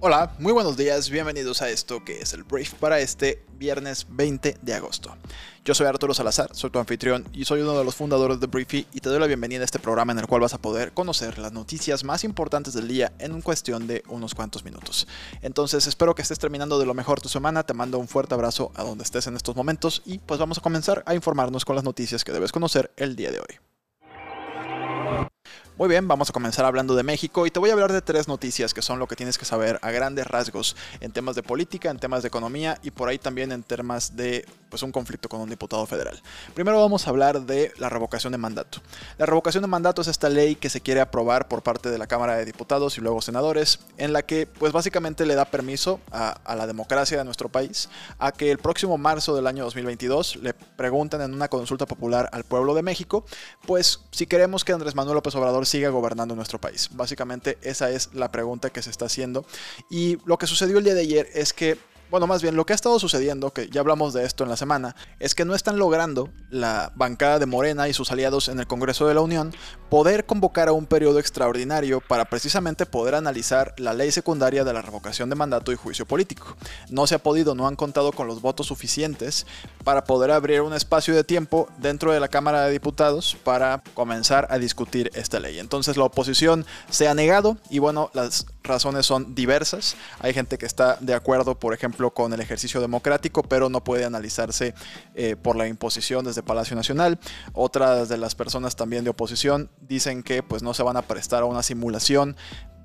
Hola, 0.00 0.32
muy 0.38 0.52
buenos 0.52 0.76
días, 0.76 1.10
bienvenidos 1.10 1.60
a 1.60 1.70
esto 1.70 2.04
que 2.04 2.20
es 2.20 2.32
el 2.32 2.44
brief 2.44 2.72
para 2.74 3.00
este 3.00 3.42
viernes 3.58 4.06
20 4.08 4.58
de 4.62 4.74
agosto. 4.74 5.16
Yo 5.64 5.74
soy 5.74 5.88
Arturo 5.88 6.14
Salazar, 6.14 6.50
soy 6.54 6.70
tu 6.70 6.78
anfitrión 6.78 7.26
y 7.32 7.44
soy 7.44 7.62
uno 7.62 7.76
de 7.76 7.82
los 7.82 7.96
fundadores 7.96 8.38
de 8.38 8.46
Briefy 8.46 8.86
y 8.92 9.00
te 9.00 9.08
doy 9.08 9.18
la 9.18 9.26
bienvenida 9.26 9.62
a 9.62 9.64
este 9.64 9.80
programa 9.80 10.12
en 10.12 10.20
el 10.20 10.28
cual 10.28 10.42
vas 10.42 10.54
a 10.54 10.62
poder 10.62 10.92
conocer 10.92 11.40
las 11.40 11.50
noticias 11.50 12.04
más 12.04 12.22
importantes 12.22 12.74
del 12.74 12.86
día 12.86 13.12
en 13.18 13.42
cuestión 13.42 13.88
de 13.88 14.04
unos 14.06 14.36
cuantos 14.36 14.64
minutos. 14.64 15.08
Entonces 15.42 15.88
espero 15.88 16.14
que 16.14 16.22
estés 16.22 16.38
terminando 16.38 16.78
de 16.78 16.86
lo 16.86 16.94
mejor 16.94 17.20
tu 17.20 17.28
semana, 17.28 17.64
te 17.64 17.74
mando 17.74 17.98
un 17.98 18.06
fuerte 18.06 18.34
abrazo 18.34 18.70
a 18.76 18.84
donde 18.84 19.02
estés 19.02 19.26
en 19.26 19.34
estos 19.34 19.56
momentos 19.56 20.02
y 20.06 20.18
pues 20.18 20.38
vamos 20.38 20.58
a 20.58 20.62
comenzar 20.62 21.02
a 21.06 21.16
informarnos 21.16 21.64
con 21.64 21.74
las 21.74 21.84
noticias 21.84 22.22
que 22.22 22.30
debes 22.30 22.52
conocer 22.52 22.92
el 22.96 23.16
día 23.16 23.32
de 23.32 23.40
hoy. 23.40 23.58
Muy 25.78 25.88
bien, 25.88 26.08
vamos 26.08 26.28
a 26.28 26.32
comenzar 26.32 26.64
hablando 26.64 26.96
de 26.96 27.04
México 27.04 27.46
y 27.46 27.52
te 27.52 27.60
voy 27.60 27.70
a 27.70 27.72
hablar 27.72 27.92
de 27.92 28.02
tres 28.02 28.26
noticias 28.26 28.74
que 28.74 28.82
son 28.82 28.98
lo 28.98 29.06
que 29.06 29.14
tienes 29.14 29.38
que 29.38 29.44
saber 29.44 29.78
a 29.80 29.92
grandes 29.92 30.26
rasgos 30.26 30.74
en 30.98 31.12
temas 31.12 31.36
de 31.36 31.44
política, 31.44 31.88
en 31.88 32.00
temas 32.00 32.22
de 32.24 32.26
economía 32.26 32.80
y 32.82 32.90
por 32.90 33.08
ahí 33.08 33.16
también 33.16 33.52
en 33.52 33.62
temas 33.62 34.16
de 34.16 34.44
pues, 34.70 34.82
un 34.82 34.90
conflicto 34.90 35.28
con 35.28 35.40
un 35.40 35.48
diputado 35.48 35.86
federal. 35.86 36.20
Primero 36.52 36.80
vamos 36.80 37.06
a 37.06 37.10
hablar 37.10 37.42
de 37.42 37.72
la 37.78 37.88
revocación 37.88 38.32
de 38.32 38.38
mandato. 38.38 38.80
La 39.18 39.26
revocación 39.26 39.62
de 39.62 39.68
mandato 39.68 40.02
es 40.02 40.08
esta 40.08 40.28
ley 40.28 40.56
que 40.56 40.68
se 40.68 40.80
quiere 40.80 41.00
aprobar 41.00 41.46
por 41.46 41.62
parte 41.62 41.90
de 41.90 41.98
la 41.98 42.08
Cámara 42.08 42.34
de 42.34 42.44
Diputados 42.44 42.98
y 42.98 43.00
luego 43.00 43.22
senadores, 43.22 43.78
en 43.98 44.12
la 44.12 44.22
que 44.22 44.48
pues 44.48 44.72
básicamente 44.72 45.26
le 45.26 45.36
da 45.36 45.44
permiso 45.44 46.00
a, 46.10 46.30
a 46.30 46.56
la 46.56 46.66
democracia 46.66 47.18
de 47.18 47.24
nuestro 47.24 47.50
país 47.50 47.88
a 48.18 48.32
que 48.32 48.50
el 48.50 48.58
próximo 48.58 48.98
marzo 48.98 49.36
del 49.36 49.46
año 49.46 49.62
2022 49.62 50.40
le 50.42 50.54
pregunten 50.54 51.20
en 51.20 51.34
una 51.34 51.46
consulta 51.46 51.86
popular 51.86 52.28
al 52.32 52.42
pueblo 52.42 52.74
de 52.74 52.82
México, 52.82 53.24
pues 53.64 54.00
si 54.10 54.26
queremos 54.26 54.64
que 54.64 54.72
Andrés 54.72 54.96
Manuel 54.96 55.14
López 55.14 55.36
Obrador 55.36 55.67
siga 55.68 55.90
gobernando 55.90 56.34
nuestro 56.34 56.60
país? 56.60 56.88
Básicamente 56.92 57.58
esa 57.62 57.90
es 57.90 58.12
la 58.12 58.32
pregunta 58.32 58.70
que 58.70 58.82
se 58.82 58.90
está 58.90 59.04
haciendo. 59.04 59.46
Y 59.90 60.18
lo 60.26 60.38
que 60.38 60.48
sucedió 60.48 60.78
el 60.78 60.84
día 60.84 60.94
de 60.94 61.02
ayer 61.02 61.28
es 61.34 61.52
que 61.52 61.78
bueno, 62.10 62.26
más 62.26 62.40
bien 62.40 62.56
lo 62.56 62.64
que 62.64 62.72
ha 62.72 62.76
estado 62.76 62.98
sucediendo, 62.98 63.52
que 63.52 63.68
ya 63.68 63.80
hablamos 63.80 64.14
de 64.14 64.24
esto 64.24 64.42
en 64.42 64.50
la 64.50 64.56
semana, 64.56 64.96
es 65.18 65.34
que 65.34 65.44
no 65.44 65.54
están 65.54 65.78
logrando 65.78 66.30
la 66.48 66.90
bancada 66.94 67.38
de 67.38 67.44
Morena 67.44 67.86
y 67.88 67.92
sus 67.92 68.10
aliados 68.10 68.48
en 68.48 68.58
el 68.58 68.66
Congreso 68.66 69.06
de 69.06 69.14
la 69.14 69.20
Unión 69.20 69.54
poder 69.88 70.26
convocar 70.26 70.68
a 70.68 70.72
un 70.72 70.86
periodo 70.86 71.18
extraordinario 71.18 72.00
para 72.00 72.26
precisamente 72.26 72.86
poder 72.86 73.14
analizar 73.14 73.74
la 73.78 73.94
ley 73.94 74.12
secundaria 74.12 74.64
de 74.64 74.72
la 74.72 74.82
revocación 74.82 75.30
de 75.30 75.36
mandato 75.36 75.72
y 75.72 75.76
juicio 75.76 76.06
político. 76.06 76.56
No 76.90 77.06
se 77.06 77.14
ha 77.14 77.18
podido, 77.18 77.54
no 77.54 77.66
han 77.66 77.76
contado 77.76 78.12
con 78.12 78.26
los 78.26 78.42
votos 78.42 78.66
suficientes 78.66 79.46
para 79.84 80.04
poder 80.04 80.30
abrir 80.30 80.60
un 80.60 80.74
espacio 80.74 81.14
de 81.14 81.24
tiempo 81.24 81.68
dentro 81.78 82.12
de 82.12 82.20
la 82.20 82.28
Cámara 82.28 82.64
de 82.64 82.72
Diputados 82.72 83.36
para 83.44 83.82
comenzar 83.94 84.46
a 84.50 84.58
discutir 84.58 85.10
esta 85.14 85.40
ley. 85.40 85.58
Entonces 85.58 85.96
la 85.96 86.04
oposición 86.04 86.66
se 86.90 87.08
ha 87.08 87.14
negado 87.14 87.56
y 87.70 87.78
bueno, 87.78 88.10
las 88.12 88.46
razones 88.62 89.06
son 89.06 89.34
diversas. 89.34 89.96
Hay 90.20 90.34
gente 90.34 90.58
que 90.58 90.66
está 90.66 90.98
de 91.00 91.14
acuerdo, 91.14 91.58
por 91.58 91.74
ejemplo, 91.74 92.12
con 92.12 92.32
el 92.32 92.40
ejercicio 92.40 92.80
democrático, 92.80 93.42
pero 93.42 93.68
no 93.68 93.82
puede 93.82 94.04
analizarse 94.04 94.74
eh, 95.14 95.36
por 95.36 95.56
la 95.56 95.66
imposición 95.66 96.24
desde 96.24 96.42
Palacio 96.42 96.76
Nacional. 96.76 97.18
Otras 97.52 98.08
de 98.08 98.18
las 98.18 98.34
personas 98.34 98.76
también 98.76 99.04
de 99.04 99.10
oposición 99.10 99.70
dicen 99.88 100.22
que 100.22 100.42
pues 100.42 100.62
no 100.62 100.74
se 100.74 100.82
van 100.82 100.96
a 100.96 101.02
prestar 101.02 101.42
a 101.42 101.46
una 101.46 101.62
simulación 101.62 102.36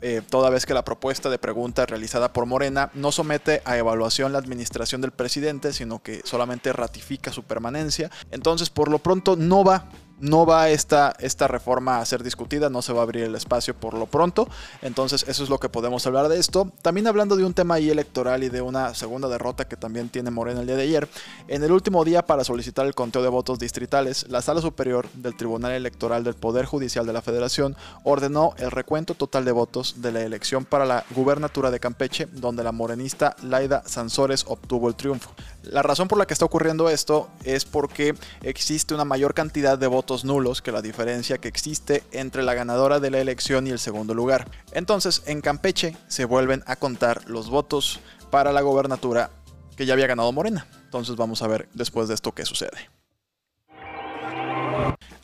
eh, 0.06 0.22
toda 0.30 0.50
vez 0.50 0.66
que 0.66 0.73
la 0.73 0.84
propuesta 0.84 1.30
de 1.30 1.40
pregunta 1.40 1.86
realizada 1.86 2.34
por 2.34 2.45
Morena 2.45 2.92
no 2.94 3.14
somete 3.14 3.62
a 3.64 3.78
evaluación 3.78 4.33
la 4.33 4.39
administración 4.39 5.00
del 5.00 5.11
presidente, 5.11 5.72
sino 5.72 6.04
que 6.04 6.20
solamente 6.26 6.73
ratifica 6.73 7.32
su 7.32 7.44
permanencia. 7.44 8.11
Entonces, 8.30 8.70
por 8.70 8.92
lo 8.92 9.00
pronto, 9.00 9.38
no 9.38 9.64
va 9.64 9.86
no 10.23 10.45
va 10.45 10.70
esta, 10.70 11.14
esta 11.20 11.50
reforma 11.50 12.00
a 12.00 12.06
ser 12.06 12.23
discutida, 12.23 12.70
no 12.70 12.82
se 12.82 12.94
va 12.94 13.02
a 13.02 13.04
abrir 13.04 13.26
el 13.26 13.36
espacio 13.36 13.76
por 13.76 13.94
lo 13.94 14.06
pronto. 14.06 14.48
Entonces 14.82 15.26
eso 15.28 15.44
es 15.44 15.50
lo 15.50 15.60
que 15.60 15.67
podemos 15.67 16.08
hablar 16.08 16.30
de 16.30 16.39
esto. 16.39 16.72
También 16.82 17.08
hablando 17.08 17.36
de 17.36 17.44
un 17.44 17.54
tema 17.54 17.76
ahí 17.76 17.89
electoral 17.89 18.42
y 18.44 18.50
de 18.50 18.62
una 18.62 18.94
segunda 18.95 19.28
derrota 19.28 19.67
que 19.67 19.76
también 19.76 20.08
tiene 20.08 20.32
Morena 20.32 20.62
el 20.62 20.66
día 20.66 20.78
de 20.78 20.83
ayer. 20.83 21.10
En 21.50 21.62
el 21.62 21.73
último 21.73 22.06
día 22.06 22.26
para 22.26 22.45
solicitar 22.45 22.86
el 22.86 22.95
conteo 22.95 23.22
de 23.22 23.28
votos 23.28 23.60
distritales, 23.60 24.26
la 24.30 24.42
Sala 24.42 24.62
Superior 24.62 25.10
del 25.14 25.36
Tribunal 25.36 25.73
Electoral 25.73 26.23
del 26.23 26.36
Poder 26.36 26.66
Judicial 26.66 27.06
de 27.06 27.12
la 27.12 27.22
Federación 27.22 27.76
ordenó 28.06 28.54
el 28.60 28.72
recuento 28.72 29.16
total 29.16 29.44
de 29.44 29.52
votos 29.52 29.95
de 29.98 30.14
la 30.14 30.22
elección 30.22 30.64
para 30.64 30.86
la 30.86 31.04
gubernatura 31.14 31.70
de 31.70 31.82
Campeche, 31.82 32.28
donde 32.32 32.64
la 32.64 32.72
morenista 32.72 33.36
Laida 33.44 33.83
Sansores 33.86 34.45
obtuvo 34.48 34.88
el 34.88 34.95
triunfo. 34.95 35.32
La 35.64 35.82
razón 35.82 36.08
por 36.08 36.17
la 36.17 36.26
que 36.26 36.33
está 36.33 36.45
ocurriendo 36.45 36.89
esto 36.89 37.30
es 37.44 37.66
porque 37.66 38.16
existe 38.42 38.94
una 38.94 39.06
mayor 39.06 39.33
cantidad 39.33 39.78
de 39.78 39.88
votos 39.88 40.13
nulos 40.24 40.62
que 40.62 40.72
la 40.72 40.84
diferencia 40.84 41.40
que 41.40 41.48
existe 41.48 42.04
entre 42.12 42.44
la 42.44 42.54
ganadora 42.54 43.00
de 43.00 43.10
la 43.10 43.20
elección 43.20 43.66
y 43.66 43.72
el 43.72 43.80
segundo 43.80 44.14
lugar. 44.14 44.48
Entonces, 44.72 45.24
en 45.26 45.42
Campeche 45.42 45.98
se 46.08 46.26
vuelven 46.26 46.64
a 46.68 46.76
contar 46.76 47.28
los 47.28 47.50
votos 47.50 48.00
para 48.30 48.52
la 48.52 48.62
gobernatura 48.62 49.32
que 49.76 49.88
ya 49.88 49.94
había 49.94 50.08
ganado 50.08 50.32
Morena. 50.32 50.68
Entonces 50.86 51.16
vamos 51.16 51.42
a 51.42 51.48
ver 51.48 51.68
después 51.74 52.08
de 52.08 52.14
esto 52.14 52.34
qué 52.34 52.46
sucede. 52.46 52.90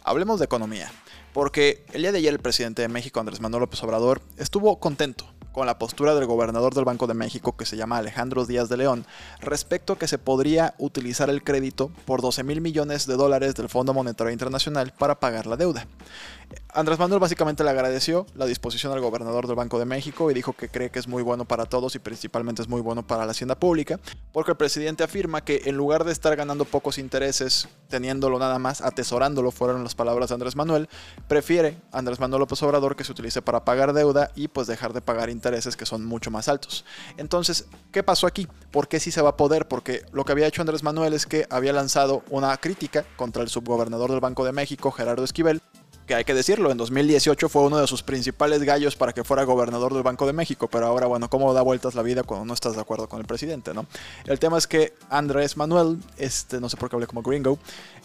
Hablemos 0.03 0.39
de 0.39 0.45
economía, 0.45 0.91
porque 1.33 1.85
el 1.93 2.01
día 2.01 2.11
de 2.11 2.17
ayer 2.17 2.33
el 2.33 2.39
presidente 2.39 2.81
de 2.81 2.87
México, 2.87 3.19
Andrés 3.19 3.39
Manuel 3.39 3.61
López 3.61 3.83
Obrador, 3.83 4.21
estuvo 4.37 4.79
contento 4.79 5.31
con 5.51 5.65
la 5.65 5.79
postura 5.79 6.15
del 6.15 6.25
gobernador 6.25 6.73
del 6.73 6.85
Banco 6.85 7.07
de 7.07 7.13
México, 7.13 7.57
que 7.57 7.65
se 7.65 7.77
llama 7.77 7.97
Alejandro 7.97 8.45
Díaz 8.45 8.69
de 8.69 8.77
León, 8.77 9.05
respecto 9.41 9.93
a 9.93 9.99
que 9.99 10.07
se 10.07 10.17
podría 10.17 10.75
utilizar 10.77 11.29
el 11.29 11.43
crédito 11.43 11.91
por 12.05 12.21
12 12.21 12.43
mil 12.43 12.61
millones 12.61 13.07
de 13.07 13.15
dólares 13.15 13.55
del 13.55 13.69
Fondo 13.69 13.93
Monetario 13.93 14.31
Internacional 14.31 14.93
para 14.97 15.19
pagar 15.19 15.47
la 15.47 15.57
deuda. 15.57 15.87
Andrés 16.73 16.97
Manuel 16.97 17.19
básicamente 17.19 17.63
le 17.63 17.69
agradeció 17.69 18.25
la 18.35 18.45
disposición 18.45 18.91
al 18.93 19.01
gobernador 19.01 19.45
del 19.45 19.55
Banco 19.55 19.77
de 19.77 19.85
México 19.85 20.31
y 20.31 20.33
dijo 20.33 20.53
que 20.53 20.69
cree 20.69 20.89
que 20.89 20.99
es 20.99 21.07
muy 21.07 21.21
bueno 21.21 21.45
para 21.45 21.65
todos 21.65 21.95
y 21.95 21.99
principalmente 21.99 22.61
es 22.61 22.67
muy 22.67 22.81
bueno 22.81 23.05
para 23.05 23.25
la 23.25 23.31
hacienda 23.31 23.55
pública, 23.55 23.99
porque 24.31 24.51
el 24.51 24.57
presidente 24.57 25.03
afirma 25.03 25.43
que 25.43 25.63
en 25.65 25.75
lugar 25.77 26.05
de 26.05 26.11
estar 26.11 26.35
ganando 26.35 26.65
pocos 26.65 26.97
intereses, 26.97 27.67
teniéndolo 27.87 28.39
nada 28.39 28.57
más, 28.59 28.81
atesorándolo, 28.81 29.51
fueron 29.51 29.83
las 29.83 29.95
palabras 29.95 30.29
de 30.29 30.35
Andrés 30.35 30.55
Manuel, 30.55 30.89
prefiere 31.27 31.77
Andrés 31.91 32.19
Manuel 32.19 32.41
López 32.41 32.61
Obrador 32.63 32.95
que 32.95 33.03
se 33.03 33.11
utilice 33.11 33.41
para 33.41 33.65
pagar 33.65 33.93
deuda 33.93 34.31
y 34.35 34.47
pues 34.47 34.67
dejar 34.67 34.93
de 34.93 35.01
pagar 35.01 35.29
intereses 35.29 35.48
que 35.77 35.85
son 35.85 36.05
mucho 36.05 36.31
más 36.31 36.47
altos. 36.47 36.85
Entonces, 37.17 37.65
¿qué 37.91 38.03
pasó 38.03 38.27
aquí? 38.27 38.47
¿Por 38.71 38.87
qué 38.87 38.99
sí 38.99 39.11
se 39.11 39.21
va 39.21 39.29
a 39.29 39.37
poder? 39.37 39.67
Porque 39.67 40.03
lo 40.11 40.25
que 40.25 40.31
había 40.31 40.47
hecho 40.47 40.61
Andrés 40.61 40.83
Manuel 40.83 41.13
es 41.13 41.25
que 41.25 41.47
había 41.49 41.73
lanzado 41.73 42.23
una 42.29 42.55
crítica 42.57 43.05
contra 43.15 43.43
el 43.43 43.49
subgobernador 43.49 44.11
del 44.11 44.19
Banco 44.19 44.45
de 44.45 44.51
México, 44.51 44.91
Gerardo 44.91 45.23
Esquivel, 45.23 45.61
que 46.09 46.15
hay 46.15 46.23
que 46.23 46.33
decirlo, 46.33 46.71
en 46.71 46.77
2018 46.77 47.49
fue 47.49 47.61
uno 47.61 47.77
de 47.77 47.85
sus 47.85 48.01
principales 48.01 48.63
gallos 48.63 48.95
para 48.95 49.13
que 49.13 49.23
fuera 49.23 49.43
gobernador 49.43 49.93
del 49.93 50.01
Banco 50.01 50.25
de 50.25 50.33
México, 50.33 50.67
pero 50.67 50.87
ahora, 50.87 51.05
bueno, 51.05 51.29
¿cómo 51.29 51.53
da 51.53 51.61
vueltas 51.61 51.93
la 51.93 52.01
vida 52.01 52.23
cuando 52.23 52.45
no 52.45 52.55
estás 52.55 52.73
de 52.73 52.81
acuerdo 52.81 53.07
con 53.07 53.19
el 53.19 53.27
presidente? 53.27 53.71
El 54.25 54.39
tema 54.39 54.57
es 54.57 54.65
que 54.65 54.95
Andrés 55.11 55.55
Manuel, 55.55 55.99
este, 56.17 56.59
no 56.59 56.67
sé 56.67 56.77
por 56.77 56.89
qué 56.89 56.95
hablé 56.95 57.05
como 57.05 57.21
gringo, 57.21 57.59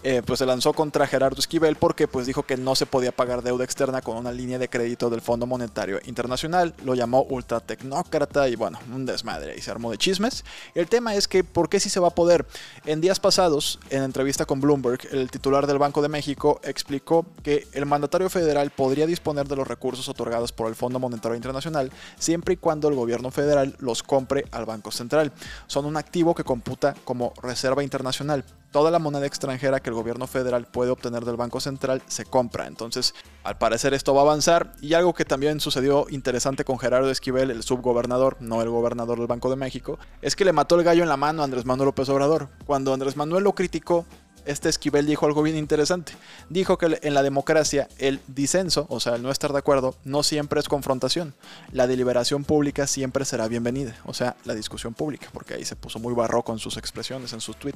eh, 0.04 0.22
pues 0.24 0.38
se 0.38 0.46
lanzó 0.46 0.74
contra 0.74 1.06
Gerardo 1.06 1.40
Esquivel 1.40 1.76
porque 1.76 2.06
pues 2.06 2.26
dijo 2.26 2.42
que 2.42 2.56
no 2.56 2.74
se 2.74 2.84
podía 2.84 3.10
pagar 3.10 3.42
deuda 3.42 3.64
externa 3.64 4.02
con 4.02 4.16
una 4.16 4.32
línea 4.32 4.58
de 4.58 4.68
crédito 4.68 5.08
del 5.08 5.22
Fondo 5.22 5.46
Monetario 5.46 5.98
Internacional, 6.04 6.74
lo 6.84 6.94
llamó 6.94 7.22
ultratecnócrata 7.22 8.48
y 8.48 8.54
bueno, 8.54 8.78
un 8.94 9.06
desmadre 9.06 9.56
y 9.56 9.62
se 9.62 9.70
armó 9.70 9.90
de 9.90 9.96
chismes. 9.96 10.44
El 10.74 10.88
tema 10.88 11.14
es 11.14 11.26
que, 11.26 11.42
¿por 11.42 11.68
qué 11.68 11.80
sí 11.80 11.88
se 11.88 12.00
va 12.00 12.08
a 12.08 12.14
poder? 12.14 12.46
En 12.84 13.00
días 13.00 13.18
pasados, 13.18 13.80
en 13.88 14.02
entrevista 14.02 14.44
con 14.44 14.60
Bloomberg, 14.60 15.00
el 15.10 15.30
titular 15.30 15.66
del 15.66 15.78
Banco 15.78 16.02
de 16.02 16.08
México 16.08 16.60
explicó 16.64 17.26
que 17.42 17.66
el 17.72 17.86
mandatario 17.86 18.28
federal 18.28 18.70
podría 18.70 19.06
disponer 19.06 19.48
de 19.48 19.56
los 19.56 19.66
recursos 19.66 20.08
otorgados 20.08 20.52
por 20.52 20.68
el 20.68 20.74
Fondo 20.74 20.98
Monetario 20.98 21.34
Internacional 21.36 21.90
siempre 22.18 22.54
y 22.54 22.56
cuando 22.58 22.88
el 22.88 22.94
gobierno 22.94 23.30
federal 23.30 23.74
los 23.78 24.02
compre 24.02 24.44
al 24.50 24.66
Banco 24.66 24.90
Central. 24.90 25.32
Son 25.66 25.86
un 25.86 25.96
activo 25.96 26.34
que 26.34 26.44
computa 26.44 26.94
como 27.04 27.32
reserva 27.42 27.82
internacional. 27.82 28.44
Toda 28.74 28.90
la 28.90 28.98
moneda 28.98 29.24
extranjera 29.24 29.78
que 29.78 29.90
el 29.90 29.94
gobierno 29.94 30.26
federal 30.26 30.66
puede 30.66 30.90
obtener 30.90 31.24
del 31.24 31.36
Banco 31.36 31.60
Central 31.60 32.02
se 32.08 32.24
compra. 32.24 32.66
Entonces, 32.66 33.14
al 33.44 33.56
parecer 33.56 33.94
esto 33.94 34.14
va 34.14 34.22
a 34.22 34.24
avanzar. 34.24 34.72
Y 34.80 34.94
algo 34.94 35.14
que 35.14 35.24
también 35.24 35.60
sucedió 35.60 36.06
interesante 36.10 36.64
con 36.64 36.80
Gerardo 36.80 37.08
Esquivel, 37.08 37.52
el 37.52 37.62
subgobernador, 37.62 38.36
no 38.40 38.62
el 38.62 38.70
gobernador 38.70 39.18
del 39.18 39.28
Banco 39.28 39.48
de 39.48 39.54
México, 39.54 40.00
es 40.22 40.34
que 40.34 40.44
le 40.44 40.52
mató 40.52 40.74
el 40.74 40.82
gallo 40.82 41.04
en 41.04 41.08
la 41.08 41.16
mano 41.16 41.42
a 41.42 41.44
Andrés 41.44 41.64
Manuel 41.64 41.86
López 41.86 42.08
Obrador. 42.08 42.48
Cuando 42.66 42.92
Andrés 42.92 43.16
Manuel 43.16 43.44
lo 43.44 43.54
criticó, 43.54 44.06
este 44.46 44.68
Esquivel 44.68 45.06
dijo 45.06 45.26
algo 45.26 45.42
bien 45.42 45.56
interesante. 45.56 46.12
Dijo 46.48 46.78
que 46.78 46.98
en 47.02 47.14
la 47.14 47.22
democracia 47.22 47.88
el 47.98 48.20
disenso, 48.26 48.86
o 48.88 49.00
sea, 49.00 49.16
el 49.16 49.22
no 49.22 49.30
estar 49.30 49.52
de 49.52 49.58
acuerdo, 49.58 49.94
no 50.04 50.22
siempre 50.22 50.60
es 50.60 50.68
confrontación. 50.68 51.34
La 51.72 51.86
deliberación 51.86 52.44
pública 52.44 52.86
siempre 52.86 53.24
será 53.24 53.48
bienvenida, 53.48 53.96
o 54.04 54.14
sea, 54.14 54.36
la 54.44 54.54
discusión 54.54 54.94
pública, 54.94 55.28
porque 55.32 55.54
ahí 55.54 55.64
se 55.64 55.76
puso 55.76 55.98
muy 55.98 56.14
barro 56.14 56.42
con 56.42 56.58
sus 56.58 56.76
expresiones 56.76 57.32
en 57.32 57.40
su 57.40 57.54
tweet. 57.54 57.74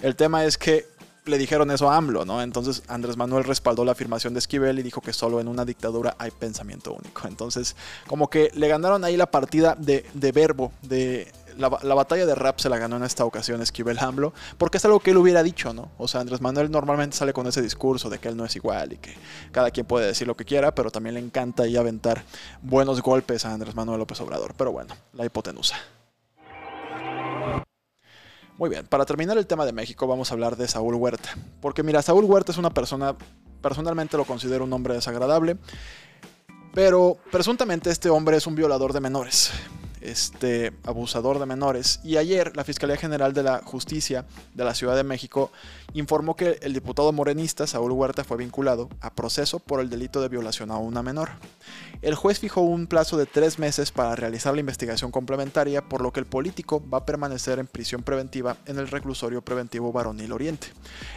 El 0.00 0.16
tema 0.16 0.44
es 0.44 0.58
que 0.58 0.86
le 1.26 1.38
dijeron 1.38 1.70
eso 1.70 1.90
a 1.90 1.96
AMLO, 1.96 2.24
¿no? 2.24 2.42
Entonces 2.42 2.82
Andrés 2.88 3.16
Manuel 3.16 3.44
respaldó 3.44 3.84
la 3.84 3.92
afirmación 3.92 4.34
de 4.34 4.38
Esquivel 4.38 4.78
y 4.78 4.82
dijo 4.82 5.00
que 5.00 5.12
solo 5.12 5.40
en 5.40 5.48
una 5.48 5.64
dictadura 5.64 6.16
hay 6.18 6.30
pensamiento 6.30 6.92
único. 6.92 7.26
Entonces, 7.28 7.76
como 8.06 8.30
que 8.30 8.50
le 8.54 8.68
ganaron 8.68 9.04
ahí 9.04 9.16
la 9.16 9.30
partida 9.30 9.76
de, 9.78 10.04
verbo, 10.32 10.72
de 10.82 11.30
la, 11.58 11.68
batalla 11.68 12.26
de 12.26 12.34
rap 12.34 12.58
se 12.58 12.68
la 12.68 12.78
ganó 12.78 12.96
en 12.96 13.04
esta 13.04 13.24
ocasión 13.24 13.60
Esquivel 13.60 13.98
AMLO, 13.98 14.32
porque 14.56 14.78
es 14.78 14.84
algo 14.84 15.00
que 15.00 15.10
él 15.10 15.18
hubiera 15.18 15.42
dicho, 15.42 15.74
¿no? 15.74 15.90
O 15.98 16.08
sea, 16.08 16.20
Andrés 16.20 16.40
Manuel 16.40 16.70
normalmente 16.70 17.16
sale 17.16 17.32
con 17.32 17.46
ese 17.46 17.60
discurso 17.60 18.08
de 18.08 18.18
que 18.18 18.28
él 18.28 18.36
no 18.36 18.44
es 18.44 18.56
igual 18.56 18.94
y 18.94 18.96
que 18.96 19.14
cada 19.52 19.70
quien 19.70 19.86
puede 19.86 20.06
decir 20.06 20.26
lo 20.26 20.36
que 20.36 20.44
quiera, 20.44 20.74
pero 20.74 20.90
también 20.90 21.14
le 21.14 21.20
encanta 21.20 21.64
ahí 21.64 21.76
aventar 21.76 22.24
buenos 22.62 23.02
golpes 23.02 23.44
a 23.44 23.52
Andrés 23.52 23.74
Manuel 23.74 23.98
López 23.98 24.20
Obrador. 24.20 24.54
Pero 24.56 24.72
bueno, 24.72 24.94
la 25.12 25.26
hipotenusa. 25.26 25.76
Muy 28.60 28.68
bien, 28.68 28.86
para 28.86 29.06
terminar 29.06 29.38
el 29.38 29.46
tema 29.46 29.64
de 29.64 29.72
México 29.72 30.06
vamos 30.06 30.30
a 30.30 30.34
hablar 30.34 30.54
de 30.54 30.68
Saúl 30.68 30.94
Huerta. 30.94 31.30
Porque 31.62 31.82
mira, 31.82 32.02
Saúl 32.02 32.26
Huerta 32.26 32.52
es 32.52 32.58
una 32.58 32.68
persona, 32.68 33.16
personalmente 33.62 34.18
lo 34.18 34.26
considero 34.26 34.64
un 34.64 34.72
hombre 34.74 34.92
desagradable, 34.92 35.56
pero 36.74 37.16
presuntamente 37.32 37.88
este 37.88 38.10
hombre 38.10 38.36
es 38.36 38.46
un 38.46 38.54
violador 38.54 38.92
de 38.92 39.00
menores 39.00 39.50
este 40.00 40.72
abusador 40.84 41.38
de 41.38 41.46
menores. 41.46 42.00
Y 42.04 42.16
ayer 42.16 42.56
la 42.56 42.64
Fiscalía 42.64 42.96
General 42.96 43.32
de 43.32 43.42
la 43.42 43.62
Justicia 43.64 44.24
de 44.54 44.64
la 44.64 44.74
Ciudad 44.74 44.96
de 44.96 45.04
México 45.04 45.50
informó 45.92 46.36
que 46.36 46.58
el 46.62 46.72
diputado 46.72 47.12
morenista 47.12 47.66
Saúl 47.66 47.92
Huerta 47.92 48.24
fue 48.24 48.36
vinculado 48.36 48.88
a 49.00 49.12
proceso 49.12 49.58
por 49.58 49.80
el 49.80 49.90
delito 49.90 50.20
de 50.20 50.28
violación 50.28 50.70
a 50.70 50.76
una 50.76 51.02
menor. 51.02 51.30
El 52.02 52.14
juez 52.14 52.38
fijó 52.38 52.62
un 52.62 52.86
plazo 52.86 53.18
de 53.18 53.26
tres 53.26 53.58
meses 53.58 53.92
para 53.92 54.16
realizar 54.16 54.54
la 54.54 54.60
investigación 54.60 55.10
complementaria, 55.10 55.82
por 55.82 56.00
lo 56.00 56.12
que 56.12 56.20
el 56.20 56.26
político 56.26 56.82
va 56.88 56.98
a 56.98 57.06
permanecer 57.06 57.58
en 57.58 57.66
prisión 57.66 58.02
preventiva 58.02 58.56
en 58.66 58.78
el 58.78 58.88
reclusorio 58.88 59.42
preventivo 59.42 59.92
Varonil 59.92 60.32
Oriente. 60.32 60.68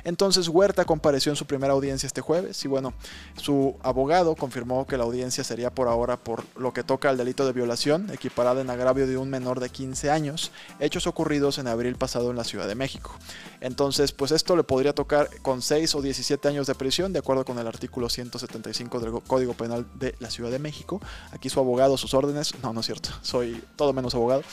Entonces 0.04 0.48
Huerta 0.48 0.86
compareció 0.86 1.32
en 1.32 1.36
su 1.36 1.46
primera 1.46 1.74
audiencia 1.74 2.08
este 2.08 2.22
jueves 2.22 2.64
y 2.66 2.68
bueno, 2.68 2.94
su 3.38 3.78
abogado 3.82 4.36
confirmó 4.36 4.86
que 4.88 4.98
la 4.98 5.04
audiencia 5.04 5.44
sería 5.44 5.74
por 5.74 5.88
ahora 5.88 6.18
por 6.18 6.44
lo 6.58 6.74
que 6.74 6.84
toca 6.84 7.10
al 7.10 7.18
delito 7.18 7.46
de 7.46 7.54
violación, 7.54 8.10
equiparada 8.12 8.62
en 8.62 8.70
agravio 8.74 9.08
de 9.08 9.18
un 9.18 9.30
menor 9.30 9.62
de 9.62 9.70
15 9.70 10.12
años, 10.12 10.52
hechos 10.80 11.08
ocurridos 11.08 11.58
en 11.58 11.68
abril 11.68 11.96
pasado 11.96 12.30
en 12.30 12.36
la 12.36 12.44
Ciudad 12.44 12.68
de 12.68 12.76
México. 12.76 13.16
Entonces, 13.62 14.12
pues 14.12 14.32
esto 14.32 14.58
le 14.58 14.64
podría 14.64 14.94
tocar 14.94 15.30
con 15.42 15.62
6 15.62 15.96
o 15.96 16.02
17 16.02 16.48
años 16.50 16.68
de 16.68 16.76
prisión, 16.76 17.14
de 17.14 17.20
acuerdo 17.20 17.46
con 17.46 17.58
el 17.60 17.68
artículo 17.68 18.10
175 18.10 19.00
del 19.00 19.22
Código 19.22 19.54
Penal 19.54 19.86
de 19.96 20.16
la 20.20 20.30
Ciudad 20.30 20.52
de 20.52 20.60
México. 20.60 21.00
Aquí 21.32 21.50
su 21.50 21.60
abogado, 21.60 21.98
sus 21.98 22.14
órdenes. 22.14 22.54
No, 22.62 22.74
no 22.74 22.82
es 22.82 22.86
cierto, 22.86 23.10
soy 23.22 23.64
todo 23.78 23.94
menos 23.94 24.14
abogado. 24.16 24.44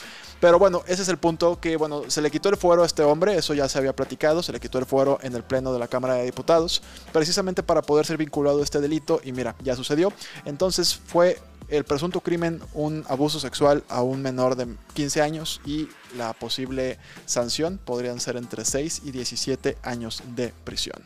Pero 0.40 0.58
bueno, 0.58 0.82
ese 0.86 1.02
es 1.02 1.08
el 1.08 1.18
punto 1.18 1.60
que, 1.60 1.76
bueno, 1.76 2.04
se 2.08 2.22
le 2.22 2.30
quitó 2.30 2.48
el 2.48 2.56
fuero 2.56 2.82
a 2.82 2.86
este 2.86 3.02
hombre, 3.02 3.36
eso 3.36 3.52
ya 3.52 3.68
se 3.68 3.76
había 3.76 3.94
platicado, 3.94 4.42
se 4.42 4.52
le 4.52 4.60
quitó 4.60 4.78
el 4.78 4.86
fuero 4.86 5.18
en 5.22 5.34
el 5.34 5.42
Pleno 5.42 5.70
de 5.72 5.78
la 5.78 5.86
Cámara 5.86 6.14
de 6.14 6.24
Diputados, 6.24 6.82
precisamente 7.12 7.62
para 7.62 7.82
poder 7.82 8.06
ser 8.06 8.16
vinculado 8.16 8.60
a 8.60 8.64
este 8.64 8.80
delito, 8.80 9.20
y 9.22 9.32
mira, 9.32 9.54
ya 9.62 9.76
sucedió. 9.76 10.12
Entonces 10.46 10.94
fue 10.94 11.38
el 11.70 11.84
presunto 11.84 12.20
crimen 12.20 12.60
un 12.74 13.04
abuso 13.08 13.38
sexual 13.38 13.84
a 13.88 14.02
un 14.02 14.22
menor 14.22 14.56
de 14.56 14.66
15 14.94 15.22
años 15.22 15.60
y 15.64 15.88
la 16.16 16.32
posible 16.32 16.98
sanción 17.26 17.78
podrían 17.78 18.20
ser 18.20 18.36
entre 18.36 18.64
6 18.64 19.02
y 19.04 19.12
17 19.12 19.78
años 19.82 20.22
de 20.34 20.52
prisión. 20.64 21.02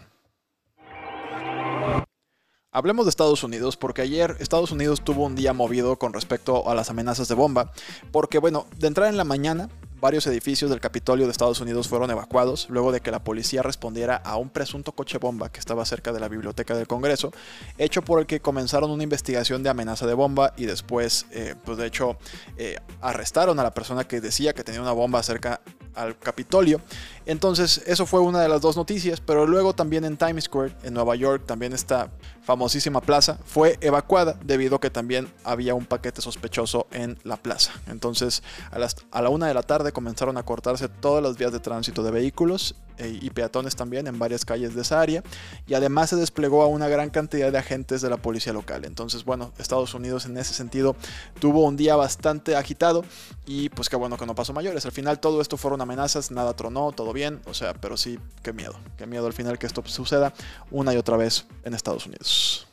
Hablemos 2.73 3.07
de 3.07 3.11
Estados 3.11 3.45
Unidos 3.45 3.77
porque 3.77 4.03
ayer 4.03 4.37
Estados 4.41 4.73
Unidos 4.73 5.03
tuvo 5.05 5.25
un 5.25 5.37
día 5.37 5.53
movido 5.53 5.97
con 5.97 6.13
respecto 6.13 6.69
a 6.69 6.75
las 6.75 6.91
amenazas 6.91 7.29
de 7.29 7.37
bomba, 7.37 7.71
porque 8.11 8.39
bueno, 8.39 8.67
de 8.77 8.89
entrar 8.89 9.09
en 9.09 9.17
la 9.17 9.23
mañana 9.23 9.69
varios 10.05 10.27
edificios 10.27 10.71
del 10.71 10.81
Capitolio 10.81 11.25
de 11.25 11.33
Estados 11.33 11.63
Unidos 11.63 11.89
fueron 11.89 12.11
evacuados 12.11 12.67
luego 12.69 12.93
de 12.93 13.01
que 13.01 13.11
la 13.11 13.25
policía 13.25 13.63
respondiera 13.63 14.17
a 14.17 14.37
un 14.37 14.51
presunto 14.51 14.93
coche 14.93 15.17
bomba 15.17 15.51
que 15.51 15.59
estaba 15.59 15.83
cerca 15.87 16.13
de 16.13 16.21
la 16.21 16.29
biblioteca 16.29 16.77
del 16.77 16.87
Congreso, 16.87 17.33
hecho 17.79 18.03
por 18.03 18.21
el 18.21 18.27
que 18.27 18.41
comenzaron 18.41 18.91
una 18.91 19.03
investigación 19.03 19.63
de 19.63 19.71
amenaza 19.71 20.07
de 20.07 20.13
bomba 20.13 20.53
y 20.59 20.67
después, 20.67 21.25
eh, 21.31 21.55
pues 21.65 21.79
de 21.79 21.87
hecho, 21.87 22.19
eh, 22.59 22.77
arrestaron 23.01 23.59
a 23.59 23.63
la 23.63 23.73
persona 23.73 24.05
que 24.05 24.21
decía 24.21 24.53
que 24.53 24.63
tenía 24.63 24.83
una 24.83 24.93
bomba 24.93 25.23
cerca 25.23 25.63
al 25.95 26.19
Capitolio. 26.19 26.83
Entonces, 27.27 27.83
eso 27.87 28.07
fue 28.07 28.21
una 28.21 28.41
de 28.41 28.49
las 28.49 28.61
dos 28.61 28.77
noticias, 28.77 29.21
pero 29.21 29.47
luego 29.47 29.75
también 29.75 30.05
en 30.05 30.17
Times 30.17 30.45
Square, 30.45 30.75
en 30.83 30.95
Nueva 30.95 31.17
York, 31.17 31.45
también 31.47 31.73
esta 31.73 32.11
famosísima 32.43 33.01
plaza 33.01 33.39
fue 33.45 33.79
evacuada 33.81 34.39
debido 34.45 34.77
a 34.77 34.81
que 34.81 34.91
también 34.91 35.33
había 35.45 35.75
un 35.75 35.87
paquete 35.87 36.21
sospechoso 36.21 36.87
en 36.93 37.19
la 37.25 37.37
plaza. 37.37 37.73
Entonces, 37.87 38.43
a, 38.71 38.79
las, 38.79 38.97
a 39.11 39.23
la 39.23 39.31
una 39.31 39.47
de 39.49 39.55
la 39.55 39.63
tarde 39.63 39.93
comenzaron 39.93 40.37
a 40.37 40.43
cortarse 40.43 40.89
todas 40.89 41.23
las 41.23 41.39
vías 41.39 41.53
de 41.53 41.61
tránsito 41.61 42.03
de 42.03 42.11
vehículos 42.11 42.75
eh, 42.99 43.19
y 43.21 43.31
peatones 43.31 43.75
también 43.75 44.07
en 44.07 44.19
varias 44.19 44.45
calles 44.45 44.75
de 44.75 44.83
esa 44.83 45.01
área 45.01 45.25
y 45.67 45.75
además 45.75 46.11
se 46.11 46.17
desplegó 46.17 46.63
a 46.63 46.69
una 46.69 46.87
gran 46.87 47.11
cantidad 47.11 47.51
de 47.51 47.59
agentes 47.59 48.03
de 48.03 48.11
la 48.11 48.19
policía 48.19 48.53
local. 48.53 48.85
Entonces, 48.85 49.25
bueno, 49.25 49.53
Estados 49.59 49.95
Unidos 49.95 50.27
en 50.27 50.37
ese 50.37 50.53
sentido 50.53 50.95
tuvo 51.41 51.65
un 51.65 51.77
día 51.77 51.97
bastante 51.97 52.55
agitado 52.55 53.05
y 53.47 53.71
pues 53.71 53.89
qué 53.89 53.97
bueno 53.97 54.19
que 54.19 54.27
no 54.27 54.35
pasó 54.35 54.53
mayores. 54.53 54.85
Al 54.85 54.93
final 54.93 55.19
todo 55.19 55.41
esto 55.41 55.57
fueron 55.57 55.81
amenazas, 55.81 56.31
nada 56.31 56.55
tronó, 56.55 56.93
todo 56.93 57.14
bien, 57.15 57.41
o 57.47 57.55
sea, 57.55 57.73
pero 57.73 57.97
sí, 57.97 58.19
qué 58.43 58.53
miedo, 58.53 58.75
qué 58.99 59.07
miedo 59.07 59.27
al 59.27 59.33
final 59.33 59.59
que 59.59 59.67
esto 59.67 59.83
suceda 59.87 60.35
una 60.71 60.93
y 60.93 60.99
otra 60.99 61.17
vez 61.17 61.47
en 61.65 61.73
Estados 61.73 62.07
Unidos. 62.07 62.67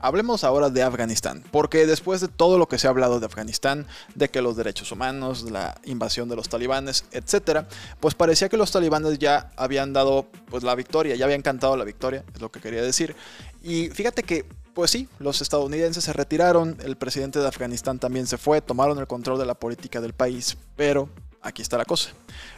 Hablemos 0.00 0.44
ahora 0.44 0.70
de 0.70 0.84
Afganistán, 0.84 1.42
porque 1.50 1.84
después 1.84 2.20
de 2.20 2.28
todo 2.28 2.56
lo 2.56 2.68
que 2.68 2.78
se 2.78 2.86
ha 2.86 2.90
hablado 2.90 3.18
de 3.18 3.26
Afganistán, 3.26 3.84
de 4.14 4.28
que 4.28 4.40
los 4.40 4.56
derechos 4.56 4.92
humanos, 4.92 5.50
la 5.50 5.80
invasión 5.84 6.28
de 6.28 6.36
los 6.36 6.48
talibanes, 6.48 7.04
etc., 7.10 7.64
pues 7.98 8.14
parecía 8.14 8.48
que 8.48 8.56
los 8.56 8.70
talibanes 8.70 9.18
ya 9.18 9.50
habían 9.56 9.92
dado 9.92 10.28
pues 10.48 10.62
la 10.62 10.76
victoria, 10.76 11.16
ya 11.16 11.24
habían 11.24 11.42
cantado 11.42 11.76
la 11.76 11.84
victoria, 11.84 12.22
es 12.32 12.40
lo 12.40 12.52
que 12.52 12.60
quería 12.60 12.80
decir. 12.80 13.16
Y 13.60 13.88
fíjate 13.88 14.22
que 14.22 14.46
pues 14.78 14.92
sí, 14.92 15.08
los 15.18 15.42
estadounidenses 15.42 16.04
se 16.04 16.12
retiraron, 16.12 16.76
el 16.84 16.96
presidente 16.96 17.40
de 17.40 17.48
Afganistán 17.48 17.98
también 17.98 18.28
se 18.28 18.38
fue, 18.38 18.60
tomaron 18.60 19.00
el 19.00 19.08
control 19.08 19.36
de 19.36 19.44
la 19.44 19.54
política 19.54 20.00
del 20.00 20.12
país, 20.12 20.56
pero 20.76 21.08
aquí 21.42 21.62
está 21.62 21.78
la 21.78 21.84
cosa. 21.84 22.10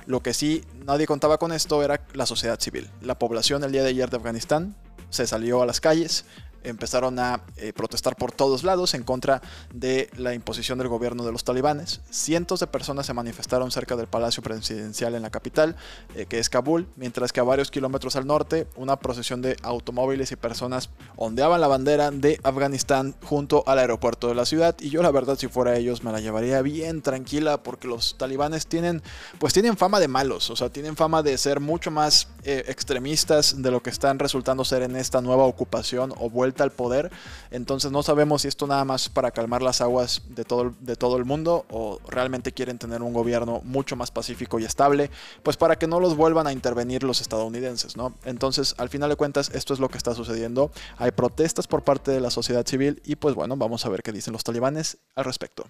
Lo 0.06 0.20
que 0.20 0.34
sí 0.34 0.64
nadie 0.84 1.06
contaba 1.06 1.38
con 1.38 1.52
esto 1.52 1.82
era 1.82 2.00
la 2.14 2.26
sociedad 2.26 2.58
civil. 2.60 2.90
La 3.02 3.18
población 3.18 3.64
el 3.64 3.72
día 3.72 3.82
de 3.82 3.90
ayer 3.90 4.10
de 4.10 4.16
Afganistán 4.16 4.76
se 5.10 5.26
salió 5.26 5.62
a 5.62 5.66
las 5.66 5.80
calles, 5.80 6.24
empezaron 6.64 7.18
a 7.18 7.42
eh, 7.56 7.72
protestar 7.72 8.16
por 8.16 8.32
todos 8.32 8.64
lados 8.64 8.94
en 8.94 9.02
contra 9.02 9.42
de 9.72 10.10
la 10.16 10.34
imposición 10.34 10.78
del 10.78 10.88
gobierno 10.88 11.24
de 11.24 11.32
los 11.32 11.44
talibanes. 11.44 12.00
Cientos 12.10 12.60
de 12.60 12.66
personas 12.66 13.06
se 13.06 13.14
manifestaron 13.14 13.70
cerca 13.70 13.96
del 13.96 14.06
Palacio 14.06 14.42
Presidencial 14.42 15.14
en 15.14 15.22
la 15.22 15.30
capital, 15.30 15.76
eh, 16.14 16.26
que 16.26 16.38
es 16.38 16.50
Kabul, 16.50 16.86
mientras 16.96 17.32
que 17.32 17.40
a 17.40 17.44
varios 17.44 17.70
kilómetros 17.70 18.16
al 18.16 18.26
norte 18.26 18.66
una 18.76 18.96
procesión 18.96 19.42
de 19.42 19.56
automóviles 19.62 20.32
y 20.32 20.36
personas 20.36 20.90
ondeaban 21.16 21.60
la 21.60 21.68
bandera 21.68 22.10
de 22.10 22.38
Afganistán 22.42 23.14
junto 23.22 23.64
al 23.66 23.78
aeropuerto 23.78 24.28
de 24.28 24.34
la 24.34 24.46
ciudad. 24.46 24.76
Y 24.80 24.90
yo 24.90 25.02
la 25.02 25.10
verdad 25.10 25.38
si 25.38 25.48
fuera 25.48 25.76
ellos 25.76 26.02
me 26.02 26.12
la 26.12 26.20
llevaría 26.20 26.62
bien 26.62 27.02
tranquila 27.02 27.62
porque 27.62 27.88
los 27.88 28.16
talibanes 28.18 28.66
tienen 28.66 29.02
pues 29.38 29.52
tienen 29.52 29.76
fama 29.76 30.00
de 30.00 30.08
malos, 30.08 30.50
o 30.50 30.56
sea, 30.56 30.70
tienen 30.70 30.96
fama 30.96 31.22
de 31.22 31.36
ser 31.38 31.60
mucho 31.60 31.90
más 31.90 32.28
eh, 32.44 32.64
extremistas 32.68 33.62
de 33.62 33.70
lo 33.70 33.82
que 33.82 33.90
están 33.90 34.18
resultando 34.18 34.64
ser 34.64 34.82
en 34.82 34.96
esta 34.96 35.20
nueva 35.20 35.44
ocupación 35.44 36.12
o 36.18 36.30
vuelta 36.30 36.49
al 36.58 36.72
poder. 36.72 37.10
Entonces 37.50 37.90
no 37.92 38.02
sabemos 38.02 38.42
si 38.42 38.48
esto 38.48 38.66
nada 38.66 38.84
más 38.84 39.08
para 39.08 39.30
calmar 39.30 39.62
las 39.62 39.80
aguas 39.80 40.22
de 40.28 40.44
todo, 40.44 40.74
de 40.80 40.96
todo 40.96 41.16
el 41.16 41.24
mundo 41.24 41.64
o 41.70 41.98
realmente 42.08 42.52
quieren 42.52 42.78
tener 42.78 43.02
un 43.02 43.12
gobierno 43.12 43.60
mucho 43.64 43.96
más 43.96 44.10
pacífico 44.10 44.58
y 44.58 44.64
estable, 44.64 45.10
pues 45.42 45.56
para 45.56 45.76
que 45.76 45.86
no 45.86 46.00
los 46.00 46.16
vuelvan 46.16 46.46
a 46.46 46.52
intervenir 46.52 47.02
los 47.02 47.20
estadounidenses, 47.20 47.96
¿no? 47.96 48.14
Entonces, 48.24 48.74
al 48.78 48.88
final 48.88 49.10
de 49.10 49.16
cuentas, 49.16 49.50
esto 49.54 49.74
es 49.74 49.80
lo 49.80 49.88
que 49.88 49.98
está 49.98 50.14
sucediendo. 50.14 50.70
Hay 50.98 51.10
protestas 51.10 51.66
por 51.66 51.82
parte 51.82 52.10
de 52.10 52.20
la 52.20 52.30
sociedad 52.30 52.66
civil 52.66 53.00
y 53.04 53.16
pues 53.16 53.34
bueno, 53.34 53.56
vamos 53.56 53.86
a 53.86 53.88
ver 53.88 54.02
qué 54.02 54.12
dicen 54.12 54.32
los 54.32 54.44
talibanes 54.44 54.98
al 55.14 55.24
respecto. 55.24 55.66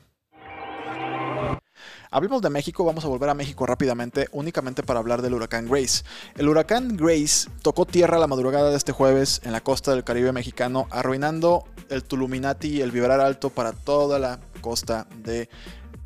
Hablemos 2.12 2.42
de 2.42 2.50
México, 2.50 2.84
vamos 2.84 3.04
a 3.04 3.08
volver 3.08 3.30
a 3.30 3.34
México 3.34 3.66
rápidamente, 3.66 4.26
únicamente 4.32 4.82
para 4.82 4.98
hablar 4.98 5.22
del 5.22 5.34
huracán 5.34 5.68
Grace. 5.68 6.02
El 6.36 6.48
huracán 6.48 6.96
Grace 6.96 7.48
tocó 7.62 7.86
tierra 7.86 8.18
la 8.18 8.26
madrugada 8.26 8.70
de 8.70 8.76
este 8.76 8.90
jueves 8.90 9.40
en 9.44 9.52
la 9.52 9.60
costa 9.60 9.92
del 9.92 10.02
Caribe 10.02 10.32
mexicano, 10.32 10.88
arruinando 10.90 11.66
el 11.88 12.02
Tuluminati 12.02 12.66
y 12.66 12.80
el 12.80 12.90
Vibrar 12.90 13.20
Alto 13.20 13.50
para 13.50 13.70
toda 13.70 14.18
la 14.18 14.40
costa 14.60 15.06
de 15.18 15.48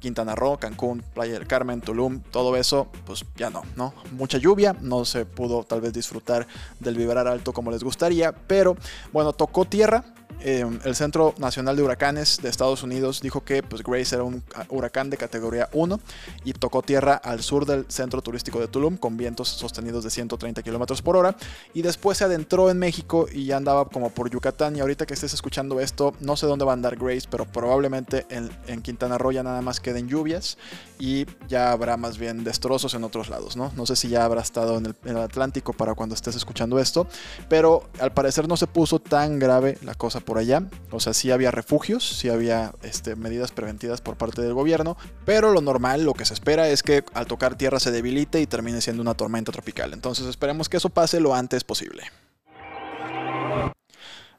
Quintana 0.05 0.35
Roo, 0.35 0.59
Cancún, 0.59 1.03
Playa 1.15 1.33
del 1.33 1.47
Carmen, 1.47 1.81
Tulum, 1.81 2.21
todo 2.31 2.57
eso, 2.57 2.89
pues 3.07 3.25
ya 3.37 3.49
no, 3.49 3.63
¿no? 3.75 3.95
Mucha 4.13 4.37
lluvia, 4.37 4.77
no 4.83 5.07
se 5.07 5.25
pudo 5.25 5.65
tal 5.65 5.81
vez 5.81 5.95
disfrutar 5.95 6.47
del 6.79 6.95
vibrar 6.95 7.27
alto 7.27 7.55
como 7.55 7.71
les 7.71 7.83
gustaría, 7.83 8.33
pero 8.33 8.77
bueno, 9.15 9.33
tocó 9.33 9.65
tierra, 9.65 10.05
em, 10.41 10.79
el 10.85 10.95
Centro 10.95 11.35
Nacional 11.39 11.75
de 11.77 11.83
Huracanes 11.83 12.43
de 12.43 12.51
Estados 12.51 12.83
Unidos 12.83 13.23
dijo 13.23 13.45
que 13.45 13.63
pues, 13.63 13.83
Grace 13.83 14.15
era 14.15 14.25
un 14.25 14.43
huracán 14.69 15.09
de 15.09 15.17
categoría 15.17 15.71
1 15.73 15.99
y 16.45 16.53
tocó 16.53 16.83
tierra 16.83 17.15
al 17.15 17.43
sur 17.43 17.65
del 17.65 17.87
centro 17.89 18.21
turístico 18.21 18.61
de 18.61 18.69
Tulum 18.69 18.99
con 18.99 19.17
vientos 19.17 19.49
sostenidos 19.49 20.05
de 20.05 20.11
130 20.11 20.63
kilómetros 20.63 21.01
por 21.01 21.17
hora. 21.17 21.35
Y 21.73 21.81
después 21.81 22.19
se 22.19 22.25
adentró 22.25 22.69
en 22.69 22.79
México 22.79 23.27
y 23.33 23.47
ya 23.47 23.57
andaba 23.57 23.89
como 23.89 24.11
por 24.11 24.29
Yucatán. 24.29 24.77
Y 24.77 24.81
ahorita 24.81 25.07
que 25.07 25.15
estés 25.15 25.33
escuchando 25.33 25.81
esto, 25.81 26.13
no 26.21 26.37
sé 26.37 26.47
dónde 26.47 26.67
va 26.67 26.73
a 26.73 26.75
andar 26.75 26.97
Grace, 26.97 27.27
pero 27.31 27.47
probablemente 27.47 28.27
en, 28.29 28.51
en 28.67 28.83
Quintana 28.83 29.17
Roo 29.17 29.33
ya 29.33 29.43
nada 29.43 29.63
más 29.63 29.81
queden 29.95 30.09
lluvias 30.09 30.59
y 30.99 31.27
ya 31.49 31.71
habrá 31.71 31.97
más 31.97 32.19
bien 32.19 32.43
destrozos 32.45 32.95
en 32.95 33.05
otros 33.05 33.29
lados, 33.29 33.57
¿no? 33.57 33.73
No 33.77 33.87
sé 33.87 33.97
si 33.97 34.09
ya 34.09 34.25
habrá 34.25 34.41
estado 34.41 34.77
en 34.77 34.87
el, 34.87 34.97
en 35.05 35.17
el 35.17 35.23
Atlántico 35.23 35.73
para 35.73 35.95
cuando 35.95 36.15
estés 36.15 36.35
escuchando 36.35 36.79
esto, 36.79 37.07
pero 37.49 37.89
al 38.01 38.13
parecer 38.13 38.49
no 38.49 38.57
se 38.57 38.67
puso 38.67 38.99
tan 38.99 39.39
grave 39.39 39.79
la 39.83 39.95
cosa 39.95 40.21
por 40.21 40.39
allá. 40.39 40.65
O 40.91 41.01
sea, 41.01 41.15
sí 41.15 41.31
había 41.31 41.51
refugios, 41.51 42.05
sí 42.05 42.29
había 42.29 42.75
este, 42.83 43.15
medidas 43.15 43.53
preventivas 43.53 44.01
por 44.01 44.17
parte 44.17 44.43
del 44.43 44.55
gobierno, 44.55 44.97
pero 45.25 45.53
lo 45.53 45.61
normal, 45.61 46.05
lo 46.05 46.15
que 46.15 46.25
se 46.25 46.35
espera 46.35 46.69
es 46.69 46.83
que 46.83 47.05
al 47.15 47.27
tocar 47.27 47.57
tierra 47.57 47.79
se 47.79 47.91
debilite 47.91 48.41
y 48.41 48.47
termine 48.47 48.81
siendo 48.81 49.03
una 49.03 49.15
tormenta 49.15 49.53
tropical. 49.53 49.93
Entonces 49.93 50.27
esperemos 50.27 50.69
que 50.69 50.79
eso 50.79 50.91
pase 50.91 51.21
lo 51.21 51.35
antes 51.35 51.63
posible. 51.63 52.05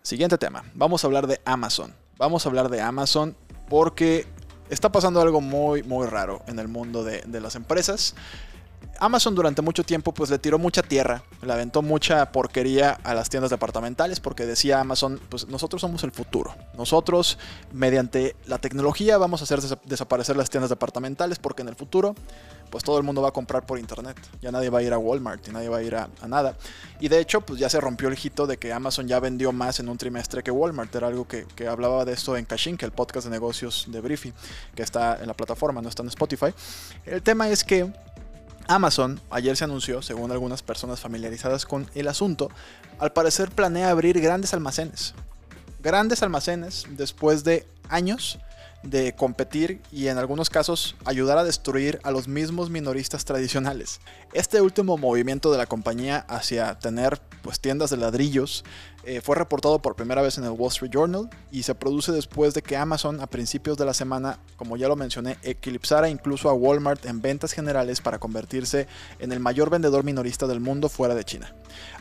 Siguiente 0.02 0.38
tema, 0.38 0.66
vamos 0.76 1.04
a 1.04 1.08
hablar 1.08 1.28
de 1.28 1.42
Amazon. 1.46 1.96
Vamos 2.18 2.46
a 2.46 2.50
hablar 2.50 2.70
de 2.70 2.82
Amazon 2.82 3.36
porque 3.68 4.28
está 4.69 4.91
pasando 4.91 5.22
algo 5.22 5.41
muy, 5.41 5.84
muy 5.84 6.07
raro 6.07 6.41
en 6.48 6.60
el 6.60 6.67
mundo 6.67 7.03
de, 7.03 7.22
de 7.25 7.41
las 7.41 7.55
empresas. 7.55 8.15
Amazon 9.00 9.36
durante 9.36 9.62
mucho 9.62 9.84
tiempo 9.84 10.14
pues 10.14 10.30
le 10.30 10.40
tiró 10.40 10.58
mucha 10.58 10.82
tierra, 10.82 11.24
le 11.42 11.52
aventó 11.52 11.82
mucha 11.82 12.32
porquería 12.32 12.92
a 13.04 13.14
las 13.14 13.30
tiendas 13.30 13.52
departamentales 13.52 14.20
porque 14.20 14.46
decía 14.46 14.80
Amazon, 14.80 15.20
pues 15.30 15.48
nosotros 15.48 15.82
somos 15.82 16.04
el 16.04 16.12
futuro. 16.12 16.56
Nosotros 16.78 17.38
mediante 17.72 18.36
la 18.46 18.58
tecnología 18.58 19.18
vamos 19.18 19.42
a 19.42 19.44
hacer 19.44 19.62
des 19.62 19.75
desaparecer 19.86 20.36
las 20.36 20.50
tiendas 20.50 20.70
departamentales 20.70 21.40
porque 21.40 21.62
en 21.62 21.70
el 21.70 21.75
futuro 21.75 22.16
pues 22.70 22.84
todo 22.84 22.98
el 22.98 23.04
mundo 23.04 23.22
va 23.22 23.30
a 23.30 23.32
comprar 23.32 23.66
por 23.66 23.80
internet. 23.80 24.18
Ya 24.42 24.52
nadie 24.52 24.70
va 24.70 24.80
a 24.80 24.84
ir 24.84 24.92
a 24.94 24.98
Walmart 24.98 25.48
y 25.48 25.52
nadie 25.52 25.70
va 25.70 25.78
a 25.78 25.84
ir 25.84 25.96
a, 25.96 26.10
a 26.22 26.28
nada. 26.28 26.58
Y 27.00 27.08
de 27.08 27.20
hecho 27.20 27.42
pues 27.42 27.60
ya 27.60 27.70
se 27.70 27.80
rompió 27.80 28.10
el 28.10 28.18
hito 28.22 28.48
de 28.48 28.58
que 28.58 28.74
Amazon 28.74 29.08
ya 29.08 29.20
vendió 29.20 29.52
más 29.52 29.80
en 29.80 29.90
un 29.90 29.98
trimestre 29.98 30.44
que 30.44 30.52
Walmart. 30.52 30.94
Era 30.96 31.08
algo 31.08 31.28
que, 31.28 31.46
que 31.56 31.68
hablaba 31.68 32.06
de 32.06 32.14
esto 32.14 32.36
en 32.38 32.46
Cashin, 32.46 32.78
que 32.78 32.86
el 32.86 32.92
podcast 32.92 33.25
de 33.25 33.32
negocios 33.32 33.86
de 33.88 34.02
Briefy, 34.02 34.34
que 34.75 34.84
está 34.84 35.18
en 35.22 35.28
la 35.28 35.34
plataforma, 35.34 35.82
no 35.82 35.90
está 35.90 36.02
en 36.04 36.10
Spotify. 36.10 36.54
El 37.06 37.22
tema 37.22 37.50
es 37.50 37.64
que 37.64 37.92
Amazon 38.67 39.19
ayer 39.29 39.55
se 39.55 39.63
anunció, 39.63 40.01
según 40.01 40.31
algunas 40.31 40.63
personas 40.63 41.00
familiarizadas 41.00 41.65
con 41.65 41.89
el 41.93 42.07
asunto, 42.07 42.50
al 43.00 43.13
parecer 43.13 43.51
planea 43.51 43.89
abrir 43.89 44.19
grandes 44.19 44.53
almacenes. 44.53 45.13
Grandes 45.81 46.24
almacenes 46.24 46.86
después 46.89 47.43
de 47.43 47.67
años 47.89 48.39
de 48.86 49.15
competir 49.15 49.81
y 49.91 50.07
en 50.07 50.17
algunos 50.17 50.50
casos 50.50 50.95
ayudar 51.05 51.38
a 51.38 51.43
destruir 51.43 52.00
a 52.03 52.12
los 52.12 52.27
mismos 52.27 52.69
minoristas 52.69 53.25
tradicionales. 53.25 54.00
Este 54.34 54.62
último 54.62 54.98
movimiento 54.98 55.51
de 55.51 55.57
la 55.57 55.65
compañía 55.65 56.25
hacia 56.27 56.77
tener 56.79 57.19
pues, 57.41 57.60
tiendas 57.60 57.89
de 57.89 57.98
ladrillos 57.98 58.63
eh, 59.06 59.22
fue 59.22 59.36
reportado 59.36 59.80
por 59.80 59.96
primera 59.96 60.24
vez 60.24 60.40
en 60.40 60.46
el 60.46 60.50
Wall 60.50 60.72
Street 60.72 60.90
Journal 60.92 61.30
y 61.52 61.62
se 61.62 61.76
produce 61.76 62.12
después 62.12 62.56
de 62.56 62.64
que 62.64 62.76
Amazon 62.76 63.22
a 63.22 63.28
principios 63.28 63.78
de 63.78 63.86
la 63.86 63.94
semana, 63.94 64.40
como 64.58 64.78
ya 64.78 64.88
lo 64.88 64.96
mencioné, 64.96 65.38
eclipsara 65.44 66.10
incluso 66.10 66.50
a 66.50 66.54
Walmart 66.54 67.06
en 67.06 67.22
ventas 67.22 67.52
generales 67.52 68.02
para 68.02 68.18
convertirse 68.18 68.88
en 69.20 69.32
el 69.32 69.40
mayor 69.40 69.70
vendedor 69.70 70.04
minorista 70.04 70.48
del 70.48 70.60
mundo 70.60 70.90
fuera 70.90 71.14
de 71.14 71.24
China. 71.24 71.54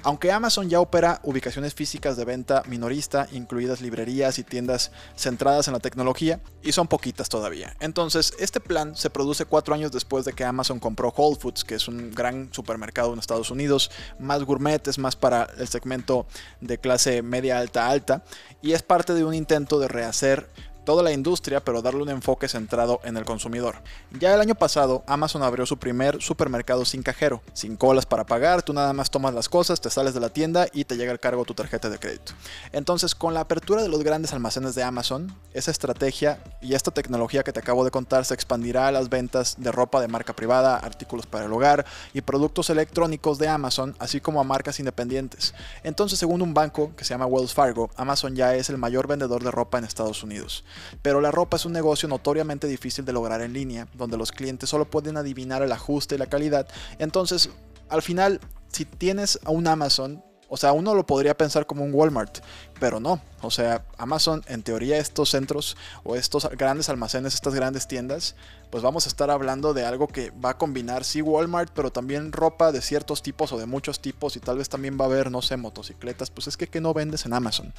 Aunque 0.03 0.33
Amazon 0.33 0.71
ya 0.71 0.81
opera 0.81 1.21
ubicaciones 1.25 1.75
físicas 1.75 2.17
de 2.17 2.25
venta 2.25 2.63
minorista, 2.69 3.29
incluidas 3.33 3.83
librerías 3.83 4.39
y 4.39 4.45
tiendas 4.45 4.91
centradas 5.15 5.69
en 5.69 5.75
la 5.75 5.81
tecnología, 5.81 6.41
y 6.63 6.73
son 6.73 6.89
poquitas 6.89 7.29
todavía. 7.29 7.77
Entonces, 7.81 8.33
este 8.39 8.61
plan 8.61 8.97
se 8.97 9.11
produce 9.11 9.45
cuatro 9.45 9.75
años 9.75 9.93
después 9.93 10.25
de 10.25 10.33
que 10.33 10.45
Amazon 10.45 10.79
compró 10.81 11.13
Whole 11.15 11.37
Foods, 11.39 11.65
que 11.65 11.75
es 11.75 11.89
un 11.89 12.13
gran 12.13 12.53
supermercado 12.53 13.13
en 13.13 13.19
Estados 13.19 13.51
Unidos, 13.51 13.91
más 14.19 14.43
gourmet, 14.45 14.87
es 14.89 14.99
más 14.99 15.17
para 15.17 15.49
el 15.59 15.69
segmento 15.69 16.27
de 16.61 16.79
clase 16.79 16.94
media 17.23 17.59
alta 17.59 17.89
alta 17.89 18.23
y 18.63 18.73
es 18.73 18.83
parte 18.83 19.15
de 19.15 19.25
un 19.25 19.35
intento 19.35 19.79
de 19.79 19.89
rehacer 19.89 20.49
toda 20.85 21.03
la 21.03 21.13
industria, 21.13 21.65
pero 21.65 21.83
darle 21.83 22.03
un 22.03 22.11
enfoque 22.11 22.49
centrado 22.49 23.01
en 23.05 23.17
el 23.17 23.25
consumidor. 23.25 23.77
Ya 24.19 24.35
el 24.35 24.41
año 24.41 24.55
pasado, 24.55 25.03
Amazon 25.07 25.43
abrió 25.43 25.67
su 25.67 25.79
primer 25.79 26.23
supermercado 26.23 26.85
sin 26.85 27.03
cajero, 27.03 27.43
sin 27.53 27.77
colas 27.77 28.07
para 28.07 28.25
pagar, 28.25 28.63
tú 28.63 28.73
nada 28.73 28.93
más 28.93 29.11
tomas 29.11 29.35
las 29.35 29.49
cosas, 29.49 29.81
te 29.81 29.91
sales 29.91 30.15
de 30.15 30.21
la 30.21 30.29
tienda 30.29 30.67
y 30.73 30.85
te 30.85 30.97
llega 30.97 31.13
el 31.13 31.21
cargo 31.21 31.45
tu 31.45 31.55
tarjeta 31.55 31.89
de 31.89 31.99
crédito. 31.99 32.33
Entonces, 32.73 33.15
con 33.15 33.35
la 33.35 33.41
apertura 33.41 33.83
de 33.83 33.89
los 33.89 34.03
grandes 34.03 34.33
almacenes 34.33 34.75
de 34.75 34.83
Amazon, 34.83 35.35
esa 35.53 35.71
estrategia 35.71 36.39
y 36.61 36.75
esta 36.75 36.91
tecnología 36.91 37.43
que 37.43 37.53
te 37.53 37.61
acabo 37.61 37.85
de 37.85 37.91
contar 37.91 38.25
se 38.25 38.35
expandirá 38.35 38.89
a 38.89 38.93
las 38.93 39.09
ventas 39.09 39.57
de 39.59 39.73
ropa 39.73 40.01
de 40.01 40.09
marca 40.09 40.35
privada, 40.35 40.77
artículos 40.77 41.27
para 41.27 41.47
el 41.47 41.53
hogar 41.53 41.85
y 42.13 42.21
productos 42.21 42.71
electrónicos 42.71 43.39
de 43.39 43.49
Amazon, 43.49 43.97
así 43.99 44.21
como 44.21 44.41
a 44.41 44.45
marcas 44.45 44.79
independientes. 44.79 45.55
Entonces, 45.83 46.19
según 46.19 46.43
un 46.43 46.55
banco 46.55 46.93
que 46.97 47.05
se 47.05 47.15
llama 47.15 47.27
Wells 47.27 47.55
Fargo, 47.55 47.91
Amazon 47.97 48.37
ya 48.37 48.55
es 48.55 48.71
el 48.71 48.79
mayor 48.79 49.07
vendedor 49.07 49.43
de 49.43 49.51
ropa 49.51 49.79
en 49.79 49.85
Estados 49.85 50.23
Unidos. 50.23 50.65
Pero 51.03 51.21
la 51.21 51.31
ropa 51.31 51.57
es 51.57 51.65
un 51.65 51.73
negocio 51.73 52.09
notoriamente 52.09 52.67
difícil 52.67 53.05
de 53.05 53.13
lograr 53.13 53.41
en 53.43 53.53
línea, 53.53 53.89
donde 53.95 54.17
los 54.17 54.33
clientes 54.33 54.69
solo 54.69 54.91
pueden 54.91 55.17
adivinar 55.17 55.63
el 55.63 55.73
ajuste 55.73 56.15
y 56.15 56.19
la 56.19 56.27
calidad. 56.27 56.67
Entonces, 56.99 57.51
al 57.89 58.03
final, 58.03 58.41
si 58.69 58.85
tienes 58.85 59.39
a 59.45 59.51
un 59.51 59.67
Amazon, 59.67 60.23
o 60.49 60.57
sea, 60.57 60.73
uno 60.73 60.95
lo 60.95 61.07
podría 61.07 61.37
pensar 61.37 61.67
como 61.67 61.85
un 61.85 61.93
Walmart, 61.95 62.39
pero 62.85 63.01
no. 63.01 63.19
O 63.41 63.51
sea, 63.51 63.83
Amazon, 63.97 64.43
en 64.47 64.63
teoría, 64.63 64.99
estos 64.99 65.31
centros 65.31 65.75
o 66.03 66.17
estos 66.17 66.47
grandes 66.51 66.91
almacenes, 66.91 67.33
estas 67.33 67.55
grandes 67.55 67.89
tiendas, 67.89 68.35
pues 68.75 68.83
vamos 68.83 69.07
a 69.07 69.09
estar 69.09 69.31
hablando 69.31 69.73
de 69.73 69.85
algo 69.85 70.09
que 70.09 70.33
va 70.33 70.51
a 70.51 70.59
combinar, 70.59 71.05
sí, 71.05 71.23
Walmart, 71.23 71.71
pero 71.75 71.93
también 71.93 72.33
ropa 72.33 72.73
de 72.73 72.83
ciertos 72.83 73.23
tipos 73.23 73.53
o 73.53 73.59
de 73.59 73.67
muchos 73.67 74.01
tipos 74.01 74.35
y 74.37 74.41
tal 74.41 74.59
vez 74.59 74.69
también 74.69 74.99
va 74.99 75.05
a 75.05 75.09
haber, 75.09 75.31
no 75.31 75.43
sé, 75.43 75.57
motocicletas, 75.57 76.31
pues 76.31 76.49
es 76.49 76.57
que 76.57 76.67
¿qué 76.67 76.81
no 76.81 76.93
vendes 76.93 77.25
en 77.25 77.35
Amazon? 77.35 77.73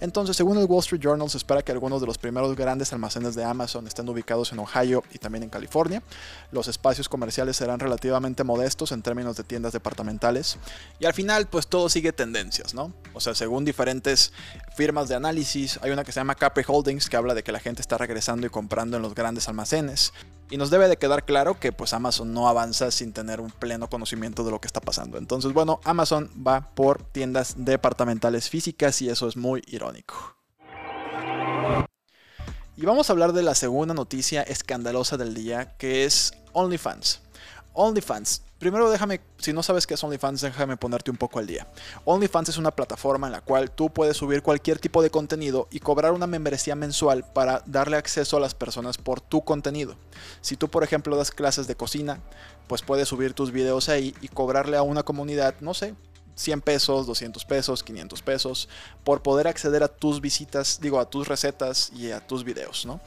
Entonces, 0.00 0.36
según 0.36 0.58
el 0.58 0.66
Wall 0.66 0.80
Street 0.80 1.00
Journal, 1.00 1.30
se 1.30 1.38
espera 1.38 1.62
que 1.62 1.72
algunos 1.72 2.02
de 2.02 2.06
los 2.06 2.18
primeros 2.18 2.54
grandes 2.54 2.92
almacenes 2.92 3.34
de 3.34 3.44
Amazon 3.44 3.86
estén 3.86 4.08
ubicados 4.08 4.52
en 4.52 4.58
Ohio 4.58 5.02
y 5.12 5.18
también 5.18 5.44
en 5.44 5.50
California. 5.50 6.02
Los 6.50 6.68
espacios 6.68 7.08
comerciales 7.08 7.56
serán 7.56 7.80
relativamente 7.80 8.44
modestos 8.44 8.92
en 8.92 9.00
términos 9.00 9.36
de 9.36 9.44
tiendas 9.44 9.72
departamentales. 9.72 10.58
Y 10.98 11.06
al 11.06 11.14
final, 11.14 11.46
pues 11.46 11.66
todo 11.66 11.88
sigue 11.88 12.12
tendencias, 12.12 12.74
¿no? 12.74 12.92
O 13.14 13.20
sea, 13.20 13.34
según 13.34 13.64
diferentes 13.64 14.32
firmas 14.74 15.08
de 15.08 15.14
análisis. 15.14 15.78
Hay 15.82 15.90
una 15.90 16.04
que 16.04 16.12
se 16.12 16.20
llama 16.20 16.34
Capri 16.34 16.64
Holdings 16.66 17.08
que 17.08 17.16
habla 17.16 17.34
de 17.34 17.42
que 17.42 17.52
la 17.52 17.60
gente 17.60 17.80
está 17.80 17.98
regresando 17.98 18.46
y 18.46 18.50
comprando 18.50 18.96
en 18.96 19.02
los 19.02 19.14
grandes 19.14 19.48
almacenes. 19.48 20.12
Y 20.50 20.56
nos 20.56 20.70
debe 20.70 20.88
de 20.88 20.96
quedar 20.96 21.24
claro 21.24 21.58
que 21.58 21.72
pues 21.72 21.92
Amazon 21.92 22.34
no 22.34 22.48
avanza 22.48 22.90
sin 22.90 23.12
tener 23.12 23.40
un 23.40 23.50
pleno 23.50 23.88
conocimiento 23.88 24.44
de 24.44 24.50
lo 24.50 24.60
que 24.60 24.66
está 24.66 24.80
pasando. 24.80 25.18
Entonces, 25.18 25.52
bueno, 25.52 25.80
Amazon 25.84 26.30
va 26.46 26.74
por 26.74 27.02
tiendas 27.02 27.54
departamentales 27.56 28.50
físicas 28.50 29.00
y 29.02 29.08
eso 29.08 29.28
es 29.28 29.36
muy 29.36 29.62
irónico. 29.66 30.36
Y 32.76 32.86
vamos 32.86 33.08
a 33.08 33.12
hablar 33.12 33.32
de 33.32 33.42
la 33.42 33.54
segunda 33.54 33.94
noticia 33.94 34.42
escandalosa 34.42 35.16
del 35.16 35.34
día, 35.34 35.76
que 35.76 36.04
es 36.04 36.32
OnlyFans. 36.52 37.20
OnlyFans 37.74 38.42
Primero 38.62 38.88
déjame, 38.92 39.20
si 39.38 39.52
no 39.52 39.60
sabes 39.64 39.88
qué 39.88 39.94
es 39.94 40.04
OnlyFans, 40.04 40.42
déjame 40.42 40.76
ponerte 40.76 41.10
un 41.10 41.16
poco 41.16 41.40
al 41.40 41.48
día. 41.48 41.66
OnlyFans 42.04 42.50
es 42.50 42.58
una 42.58 42.70
plataforma 42.70 43.26
en 43.26 43.32
la 43.32 43.40
cual 43.40 43.72
tú 43.72 43.90
puedes 43.90 44.16
subir 44.16 44.40
cualquier 44.40 44.78
tipo 44.78 45.02
de 45.02 45.10
contenido 45.10 45.66
y 45.72 45.80
cobrar 45.80 46.12
una 46.12 46.28
membresía 46.28 46.76
mensual 46.76 47.24
para 47.24 47.64
darle 47.66 47.96
acceso 47.96 48.36
a 48.36 48.40
las 48.40 48.54
personas 48.54 48.98
por 48.98 49.20
tu 49.20 49.42
contenido. 49.42 49.96
Si 50.42 50.56
tú, 50.56 50.68
por 50.68 50.84
ejemplo, 50.84 51.16
das 51.16 51.32
clases 51.32 51.66
de 51.66 51.74
cocina, 51.74 52.20
pues 52.68 52.82
puedes 52.82 53.08
subir 53.08 53.34
tus 53.34 53.50
videos 53.50 53.88
ahí 53.88 54.14
y 54.20 54.28
cobrarle 54.28 54.76
a 54.76 54.82
una 54.82 55.02
comunidad, 55.02 55.56
no 55.58 55.74
sé, 55.74 55.96
100 56.36 56.60
pesos, 56.60 57.08
200 57.08 57.44
pesos, 57.44 57.82
500 57.82 58.22
pesos, 58.22 58.68
por 59.02 59.22
poder 59.22 59.48
acceder 59.48 59.82
a 59.82 59.88
tus 59.88 60.20
visitas, 60.20 60.78
digo, 60.80 61.00
a 61.00 61.10
tus 61.10 61.26
recetas 61.26 61.90
y 61.96 62.12
a 62.12 62.24
tus 62.24 62.44
videos, 62.44 62.86
¿no? 62.86 63.00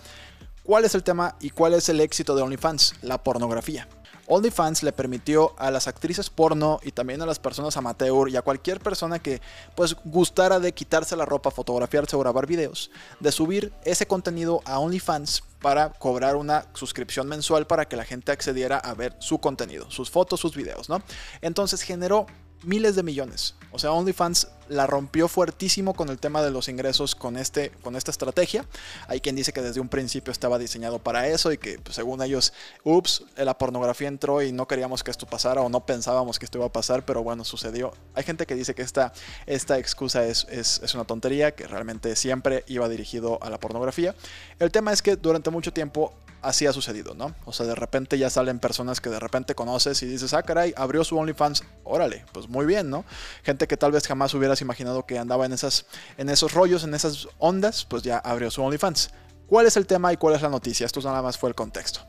¿Cuál 0.63 0.84
es 0.84 0.95
el 0.95 1.03
tema 1.03 1.38
y 1.39 1.51
cuál 1.51 1.75
es 1.75 1.88
el 1.88 2.01
éxito 2.01 2.36
de 2.36 2.41
OnlyFans? 2.41 2.95
La 3.03 3.24
pornografía. 3.24 3.88
OnlyFans 4.27 4.84
le 4.84 4.91
permitió 4.91 5.53
a 5.58 5.72
las 5.72 5.88
actrices 5.88 6.29
porno 6.29 6.79
y 6.84 6.91
también 6.91 7.22
a 7.22 7.25
las 7.25 7.39
personas 7.39 7.77
amateur 7.77 8.29
y 8.29 8.38
a 8.38 8.41
cualquier 8.41 8.79
persona 8.79 9.20
que 9.20 9.41
pues 9.75 9.96
gustara 10.05 10.60
de 10.60 10.74
quitarse 10.74 11.15
la 11.15 11.25
ropa, 11.25 11.51
fotografiarse 11.51 12.15
o 12.15 12.20
grabar 12.20 12.48
videos, 12.48 12.91
de 13.20 13.32
subir 13.32 13.74
ese 13.84 14.08
contenido 14.08 14.62
a 14.65 14.79
OnlyFans 14.79 15.44
para 15.62 15.91
cobrar 15.94 16.36
una 16.36 16.65
suscripción 16.74 17.27
mensual 17.27 17.67
para 17.67 17.88
que 17.88 17.96
la 17.96 18.05
gente 18.05 18.32
accediera 18.32 18.77
a 18.77 18.94
ver 18.94 19.15
su 19.20 19.39
contenido, 19.39 19.89
sus 19.91 20.10
fotos, 20.10 20.39
sus 20.39 20.55
videos, 20.55 20.89
¿no? 20.89 21.01
Entonces 21.41 21.82
generó 21.82 22.25
miles 22.63 22.96
de 22.96 23.03
millones. 23.03 23.55
O 23.72 23.79
sea, 23.79 23.91
OnlyFans 23.91 24.48
la 24.69 24.88
rompió 24.88 25.27
fuertísimo 25.27 25.93
con 25.93 26.10
el 26.10 26.17
tema 26.17 26.41
de 26.41 26.51
los 26.51 26.67
ingresos 26.69 27.15
con, 27.15 27.38
este, 27.38 27.72
con 27.84 27.95
esta 27.95 28.12
estrategia. 28.12 28.65
Hay 29.07 29.22
quien 29.22 29.36
dice 29.36 29.53
que 29.53 29.62
desde 29.62 29.79
un 29.79 29.89
principio 29.89 30.31
estaba 30.31 30.57
diseñado 30.57 31.00
para 31.00 31.27
eso 31.27 31.51
y 31.51 31.57
que 31.57 31.79
pues, 31.79 31.95
según 31.95 32.22
ellos, 32.22 32.53
ups, 32.84 33.24
la 33.36 33.57
pornografía 33.57 34.07
entró 34.07 34.41
y 34.41 34.51
no 34.51 34.67
queríamos 34.67 35.03
que 35.03 35.12
esto 35.12 35.25
pasara 35.25 35.62
o 35.62 35.69
no 35.69 35.86
pensábamos 35.86 36.39
que 36.39 36.45
esto 36.45 36.57
iba 36.57 36.67
a 36.67 36.72
pasar, 36.72 37.05
pero 37.05 37.24
bueno, 37.24 37.43
sucedió. 37.43 37.93
Hay 38.13 38.24
gente 38.24 38.45
que 38.45 38.55
dice 38.55 38.75
que 38.75 38.81
esta, 38.81 39.13
esta 39.45 39.77
excusa 39.77 40.25
es, 40.25 40.48
es, 40.50 40.81
es 40.84 40.93
una 40.95 41.05
tontería, 41.05 41.53
que 41.53 41.67
realmente 41.67 42.15
siempre 42.15 42.63
iba 42.67 42.88
dirigido 42.89 43.41
a 43.41 43.50
la 43.50 43.60
pornografía. 43.60 44.15
El 44.60 44.72
tema 44.72 44.93
es 44.93 45.01
que 45.01 45.15
durante 45.15 45.50
mucho 45.50 45.74
tiempo 45.74 46.13
así 46.45 46.67
ha 46.67 46.74
sucedido, 46.74 47.15
¿no? 47.15 47.34
O 47.45 47.53
sea, 47.53 47.65
de 47.65 47.75
repente 47.75 48.17
ya 48.17 48.29
salen 48.29 48.60
personas 48.60 49.01
que 49.01 49.10
de 49.10 49.19
repente 49.19 49.55
conoces 49.55 50.01
y 50.03 50.05
dices, 50.05 50.34
ah, 50.34 50.43
caray, 50.43 50.74
abrió 50.77 51.03
su 51.03 51.17
OnlyFans, 51.17 51.63
órale, 51.84 52.24
pues 52.31 52.48
muy 52.48 52.65
bien, 52.65 52.89
¿no? 52.89 53.03
Gente 53.43 53.67
que 53.67 53.77
tal 53.77 53.91
vez 53.91 54.07
jamás 54.07 54.34
imaginado 54.62 55.05
que 55.05 55.17
andaba 55.17 55.45
en, 55.45 55.53
esas, 55.53 55.85
en 56.17 56.29
esos 56.29 56.53
rollos, 56.53 56.83
en 56.83 56.93
esas 56.93 57.27
ondas, 57.39 57.85
pues 57.85 58.03
ya 58.03 58.17
abrió 58.17 58.51
su 58.51 58.62
OnlyFans. 58.62 59.12
¿Cuál 59.47 59.67
es 59.67 59.77
el 59.77 59.85
tema 59.85 60.12
y 60.12 60.17
cuál 60.17 60.35
es 60.35 60.41
la 60.41 60.50
noticia? 60.50 60.85
Esto 60.85 61.01
nada 61.01 61.21
más 61.21 61.38
fue 61.38 61.50
el 61.50 61.55
contexto. 61.55 62.00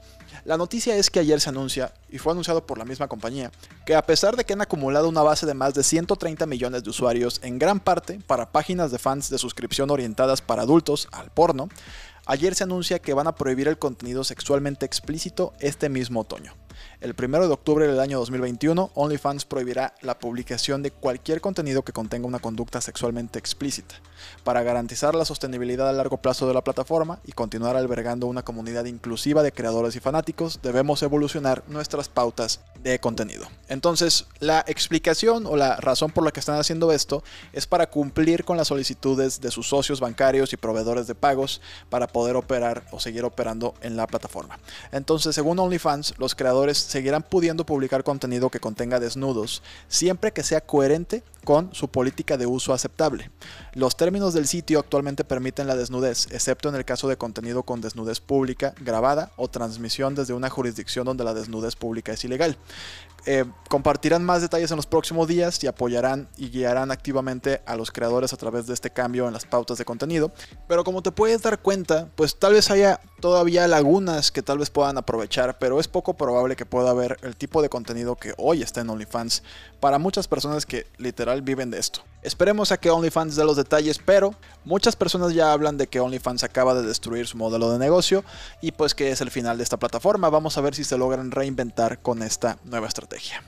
La 0.45 0.57
noticia 0.57 0.97
es 0.97 1.11
que 1.11 1.19
ayer 1.19 1.41
se 1.41 1.49
anuncia, 1.49 1.93
y 2.09 2.19
fue 2.19 2.33
anunciado 2.33 2.65
por 2.65 2.79
la 2.79 2.85
misma 2.85 3.09
compañía, 3.09 3.51
que 3.85 3.97
a 3.97 4.07
pesar 4.07 4.37
de 4.37 4.45
que 4.45 4.53
han 4.53 4.61
acumulado 4.61 5.09
una 5.09 5.23
base 5.23 5.45
de 5.45 5.55
más 5.55 5.75
de 5.75 5.83
130 5.83 6.47
millones 6.47 6.85
de 6.85 6.91
usuarios, 6.91 7.41
en 7.43 7.59
gran 7.59 7.81
parte 7.81 8.21
para 8.27 8.53
páginas 8.53 8.93
de 8.93 8.99
fans 8.99 9.29
de 9.29 9.39
suscripción 9.39 9.91
orientadas 9.91 10.43
para 10.43 10.63
adultos 10.63 11.09
al 11.11 11.31
porno, 11.31 11.69
Ayer 12.29 12.57
se 12.57 12.65
anuncia 12.65 12.99
que 12.99 13.15
van 13.15 13.29
a 13.29 13.37
prohibir 13.37 13.69
el 13.69 13.79
contenido 13.79 14.25
sexualmente 14.25 14.85
explícito 14.85 15.53
este 15.61 15.89
mismo 15.89 16.23
otoño. 16.23 16.55
El 17.01 17.15
1 17.19 17.47
de 17.47 17.53
octubre 17.53 17.87
del 17.87 18.01
año 18.01 18.19
2021, 18.19 18.91
OnlyFans 18.95 19.45
prohibirá 19.45 19.95
la 20.01 20.19
publicación 20.19 20.83
de 20.83 20.91
cualquier 20.91 21.41
contenido 21.41 21.83
que 21.83 21.93
contenga 21.93 22.27
una 22.27 22.39
conducta 22.39 22.81
sexualmente 22.81 23.39
explícita, 23.39 23.97
para 24.45 24.63
garantizar 24.63 25.15
la 25.15 25.25
sostenibilidad 25.25 25.89
a 25.89 25.93
largo 25.93 26.19
plazo 26.19 26.47
de 26.47 26.55
la 26.55 26.65
plataforma 26.65 27.21
y 27.25 27.33
continuar 27.33 27.77
albergando 27.77 28.27
una 28.27 28.45
comunidad 28.45 28.85
inclusiva 28.87 29.43
de 29.43 29.53
creadores 29.53 29.97
y 29.97 30.01
fanáticos, 30.01 30.61
debemos 30.63 31.03
evolucionar 31.03 31.63
nuestras 31.69 32.09
pautas 32.09 32.61
de 32.83 32.99
contenido. 32.99 33.47
Entonces, 33.69 34.27
la 34.39 34.65
explicación 34.67 35.47
o 35.47 35.57
la 35.57 35.77
razón 35.77 36.11
por 36.11 36.25
la 36.25 36.31
que 36.31 36.41
están 36.41 36.59
haciendo 36.59 36.93
esto 36.93 37.23
es 37.53 37.67
para 37.67 37.89
cumplir 37.89 38.45
con 38.45 38.57
las 38.57 38.69
solicitudes 38.69 39.41
de 39.41 39.51
sus 39.51 39.69
socios 39.69 40.01
bancarios 40.01 40.53
y 40.53 40.57
proveedores 40.57 41.07
de 41.07 41.15
pagos 41.15 41.61
para 41.91 42.07
poder 42.07 42.37
operar 42.37 42.85
o 42.93 43.01
seguir 43.01 43.25
operando 43.25 43.75
en 43.81 43.97
la 43.97 44.07
plataforma. 44.07 44.59
Entonces, 44.93 45.35
según 45.35 45.59
OnlyFans, 45.59 46.15
los 46.19 46.35
creadores 46.35 46.66
seguirán 46.75 47.23
pudiendo 47.23 47.67
publicar 47.67 48.05
contenido 48.05 48.51
que 48.51 48.61
contenga 48.61 49.01
desnudos, 49.01 49.63
siempre 49.89 50.33
que 50.33 50.43
sea 50.43 50.61
coherente 50.61 51.23
con 51.45 51.75
su 51.75 51.89
política 51.89 52.37
de 52.37 52.47
uso 52.47 52.73
aceptable. 52.73 53.31
Los 53.73 53.97
términos 53.97 54.35
del 54.35 54.47
sitio 54.47 54.81
actualmente 54.81 55.25
permiten 55.25 55.67
la 55.67 55.77
desnudez, 55.77 56.27
excepto 56.33 56.69
en 56.69 56.75
el 56.75 56.85
caso 56.85 57.09
de 57.09 57.17
contenido 57.17 57.63
con 57.63 57.81
desnudez 57.81 58.21
pública, 58.21 58.75
grabada 58.81 59.31
o 59.37 59.49
transmisión 59.49 60.15
desde 60.15 60.35
una 60.35 60.51
jurisdicción 60.51 61.05
donde 61.05 61.25
la 61.25 61.35
desnudez 61.35 61.77
pública 61.77 62.13
es 62.13 62.25
ilegal. 62.25 62.59
Eh, 63.29 63.45
compartirán 63.69 64.25
más 64.25 64.41
detalles 64.41 64.71
en 64.71 64.77
los 64.77 64.87
próximos 64.87 65.27
días 65.27 65.63
y 65.65 65.67
apoyarán 65.67 66.29
y 66.37 66.49
guiarán 66.49 66.93
activamente 66.93 67.61
a 67.67 67.75
los 67.75 67.91
creadores 67.91 68.33
a 68.33 68.37
través 68.37 68.69
de 68.69 68.75
este 68.75 68.91
cambio 68.91 69.27
en 69.27 69.33
las 69.33 69.45
pautas 69.45 69.79
de 69.79 69.85
contenido. 69.85 70.33
Pero 70.69 70.85
como 70.85 71.03
te 71.03 71.11
puedes 71.11 71.43
dar 71.43 71.59
cuenta, 71.59 72.09
pues 72.15 72.37
tal 72.37 72.53
vez 72.53 72.71
haya 72.71 73.01
todavía 73.21 73.67
lagunas 73.67 74.31
que 74.31 74.43
tal 74.43 74.59
vez 74.59 74.71
puedan 74.71 74.97
aprovechar, 74.97 75.59
pero 75.59 75.81
es 75.81 75.89
poco 75.89 76.15
probable 76.15 76.55
que 76.57 76.67
pueda 76.67 76.91
haber 76.91 77.19
el 77.23 77.37
tipo 77.37 77.63
de 77.63 77.69
contenido 77.69 78.17
que 78.17 78.35
hoy 78.37 78.63
está 78.63 78.81
en 78.81 78.91
OnlyFans 78.91 79.43
para 79.79 79.99
muchas 79.99 80.27
personas 80.27 80.67
que 80.67 80.87
literal 80.99 81.43
viven 81.43 81.71
de 81.71 81.79
esto. 81.79 82.01
Esperemos 82.23 82.73
a 82.73 82.79
que 82.79 82.91
OnlyFans 82.91 83.37
dé 83.37 83.45
los 83.45 83.57
detalles, 83.57 84.01
pero 84.05 84.35
muchas 84.65 84.97
personas 84.97 85.33
ya 85.33 85.53
hablan 85.53 85.79
de 85.79 85.87
que 85.87 86.01
OnlyFans 86.01 86.43
acaba 86.43 86.75
de 86.75 86.83
destruir 86.83 87.27
su 87.27 87.37
modelo 87.37 87.71
de 87.71 87.79
negocio 87.79 88.25
y 88.61 88.73
pues 88.73 88.95
que 88.95 89.13
es 89.13 89.21
el 89.21 89.31
final 89.31 89.59
de 89.59 89.65
esta 89.65 89.77
plataforma. 89.77 90.31
Vamos 90.31 90.59
a 90.59 90.61
ver 90.61 90.75
si 90.75 90.83
se 90.83 90.99
logran 90.99 91.31
reinventar 91.31 92.01
con 92.01 92.23
esta 92.23 92.59
nueva 92.65 92.89
estrategia. 92.89 93.45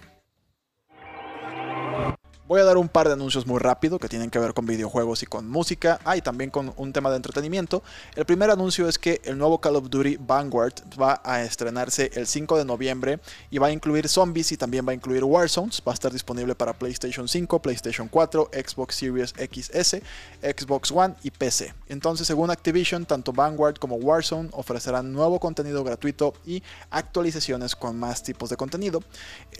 Voy 2.49 2.63
a 2.63 2.65
dar 2.65 2.79
un 2.79 2.89
par 2.89 3.09
de 3.09 3.13
anuncios 3.13 3.47
muy 3.47 3.59
rápido 3.59 3.99
que 3.99 4.09
tienen 4.09 4.31
que 4.31 4.39
ver 4.39 4.55
con 4.55 4.65
videojuegos 4.65 5.23
y 5.23 5.27
con 5.27 5.47
música, 5.47 6.01
ah, 6.07 6.17
y 6.17 6.23
también 6.23 6.49
con 6.49 6.73
un 6.79 6.95
tema 6.95 7.11
de 7.11 7.17
entretenimiento. 7.17 7.83
El 8.17 8.25
primer 8.25 8.51
anuncio 8.51 8.89
es 8.89 8.99
que 8.99 9.21
el 9.25 9.37
nuevo 9.37 9.61
Call 9.61 9.77
of 9.77 9.91
Duty 9.91 10.17
Vanguard 10.17 10.73
va 10.99 11.21
a 11.25 11.43
estrenarse 11.43 12.11
el 12.15 12.27
5 12.27 12.57
de 12.57 12.65
noviembre 12.65 13.21
y 13.51 13.59
va 13.59 13.67
a 13.67 13.71
incluir 13.71 14.09
zombies 14.09 14.51
y 14.51 14.57
también 14.57 14.89
va 14.89 14.93
a 14.93 14.95
incluir 14.95 15.25
Warzones. 15.25 15.83
Va 15.87 15.93
a 15.93 15.95
estar 15.95 16.11
disponible 16.11 16.55
para 16.55 16.73
PlayStation 16.73 17.29
5, 17.29 17.61
PlayStation 17.61 18.09
4, 18.09 18.51
Xbox 18.55 18.95
Series 18.95 19.35
XS, 19.37 19.97
Xbox 20.41 20.91
One 20.91 21.17
y 21.23 21.31
PC. 21.31 21.75
Entonces, 21.89 22.27
según 22.27 22.51
Activision, 22.51 23.05
tanto 23.05 23.31
Vanguard 23.31 23.77
como 23.77 23.97
Warzone 23.97 24.49
ofrecerán 24.53 25.13
nuevo 25.13 25.39
contenido 25.39 25.85
gratuito 25.85 26.33
y 26.47 26.63
actualizaciones 26.89 27.77
con 27.77 27.99
más 27.99 28.23
tipos 28.23 28.49
de 28.49 28.57
contenido. 28.57 29.03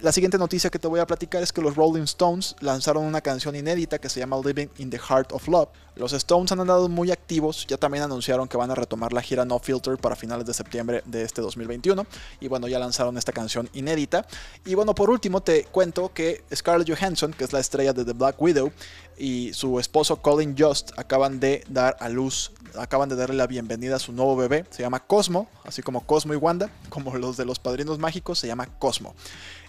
La 0.01 0.11
siguiente 0.11 0.39
noticia 0.39 0.71
que 0.71 0.79
te 0.79 0.89
voy 0.89 1.01
a 1.01 1.07
platicar 1.07 1.43
es 1.43 1.53
que 1.53 1.61
los 1.61 1.77
Rolling 1.77 2.05
Stones 2.05 2.57
lanzaron 2.61 2.78
una 2.87 3.21
canción 3.21 3.57
inédita 3.57 3.99
que 3.99 4.09
se 4.09 4.21
llama 4.21 4.41
Living 4.43 4.69
in 4.79 4.91
the 4.91 4.99
Heart 4.99 5.33
of 5.33 5.49
Love. 5.49 5.69
Los 5.97 6.13
Stones 6.13 6.53
han 6.53 6.61
andado 6.61 6.89
muy 6.89 7.11
activos, 7.11 7.67
ya 7.67 7.77
también 7.77 8.05
anunciaron 8.05 8.47
que 8.47 8.57
van 8.57 8.71
a 8.71 8.75
retomar 8.77 9.13
la 9.13 9.21
gira 9.21 9.45
No 9.45 9.59
Filter 9.59 9.99
para 9.99 10.15
finales 10.15 10.47
de 10.47 10.55
septiembre 10.55 11.03
de 11.07 11.23
este 11.23 11.41
2021 11.41 12.07
y 12.41 12.47
bueno, 12.47 12.69
ya 12.69 12.79
lanzaron 12.79 13.19
esta 13.19 13.33
canción 13.33 13.69
inédita. 13.73 14.25
Y 14.65 14.75
bueno, 14.75 14.95
por 14.95 15.11
último 15.11 15.41
te 15.43 15.65
cuento 15.65 16.13
que 16.15 16.45
Scarlett 16.55 16.89
Johansson, 16.89 17.33
que 17.33 17.45
es 17.45 17.53
la 17.53 17.59
estrella 17.59 17.93
de 17.93 18.05
The 18.05 18.13
Black 18.13 18.41
Widow, 18.41 18.71
y 19.19 19.53
su 19.53 19.81
esposo 19.81 20.23
Colin 20.23 20.55
Just 20.57 20.97
acaban 20.97 21.41
de 21.41 21.65
dar 21.69 21.97
a 21.99 22.09
luz, 22.09 22.53
acaban 22.79 23.09
de 23.09 23.17
darle 23.17 23.35
la 23.35 23.49
bienvenida 23.49 23.97
a 23.97 23.99
su 23.99 24.13
nuevo 24.13 24.37
bebé, 24.37 24.65
se 24.71 24.83
llama 24.83 25.01
Cosmo, 25.01 25.49
así 25.65 25.83
como 25.83 26.07
Cosmo 26.07 26.33
y 26.33 26.37
Wanda, 26.37 26.71
como 26.89 27.17
los 27.17 27.37
de 27.37 27.45
los 27.45 27.59
padrinos 27.59 27.99
mágicos, 27.99 28.39
se 28.39 28.47
llama 28.47 28.67
Cosmo. 28.79 29.15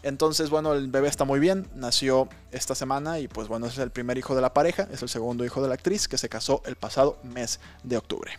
Entonces, 0.03 0.49
bueno, 0.49 0.73
el 0.73 0.87
bebé 0.87 1.07
está 1.07 1.25
muy 1.25 1.39
bien, 1.39 1.67
nació 1.75 2.29
esta 2.51 2.75
semana 2.75 3.19
y 3.19 3.27
pues 3.27 3.47
bueno, 3.47 3.67
es 3.67 3.77
el 3.77 3.91
primer 3.91 4.17
hijo 4.17 4.35
de 4.35 4.41
la 4.41 4.53
pareja, 4.53 4.87
es 4.91 5.01
el 5.01 5.09
segundo 5.09 5.43
hijo 5.45 5.61
de 5.61 5.67
la 5.67 5.73
actriz 5.73 6.07
que 6.07 6.17
se 6.17 6.29
casó 6.29 6.61
el 6.65 6.75
pasado 6.75 7.17
mes 7.23 7.59
de 7.83 7.97
octubre. 7.97 8.31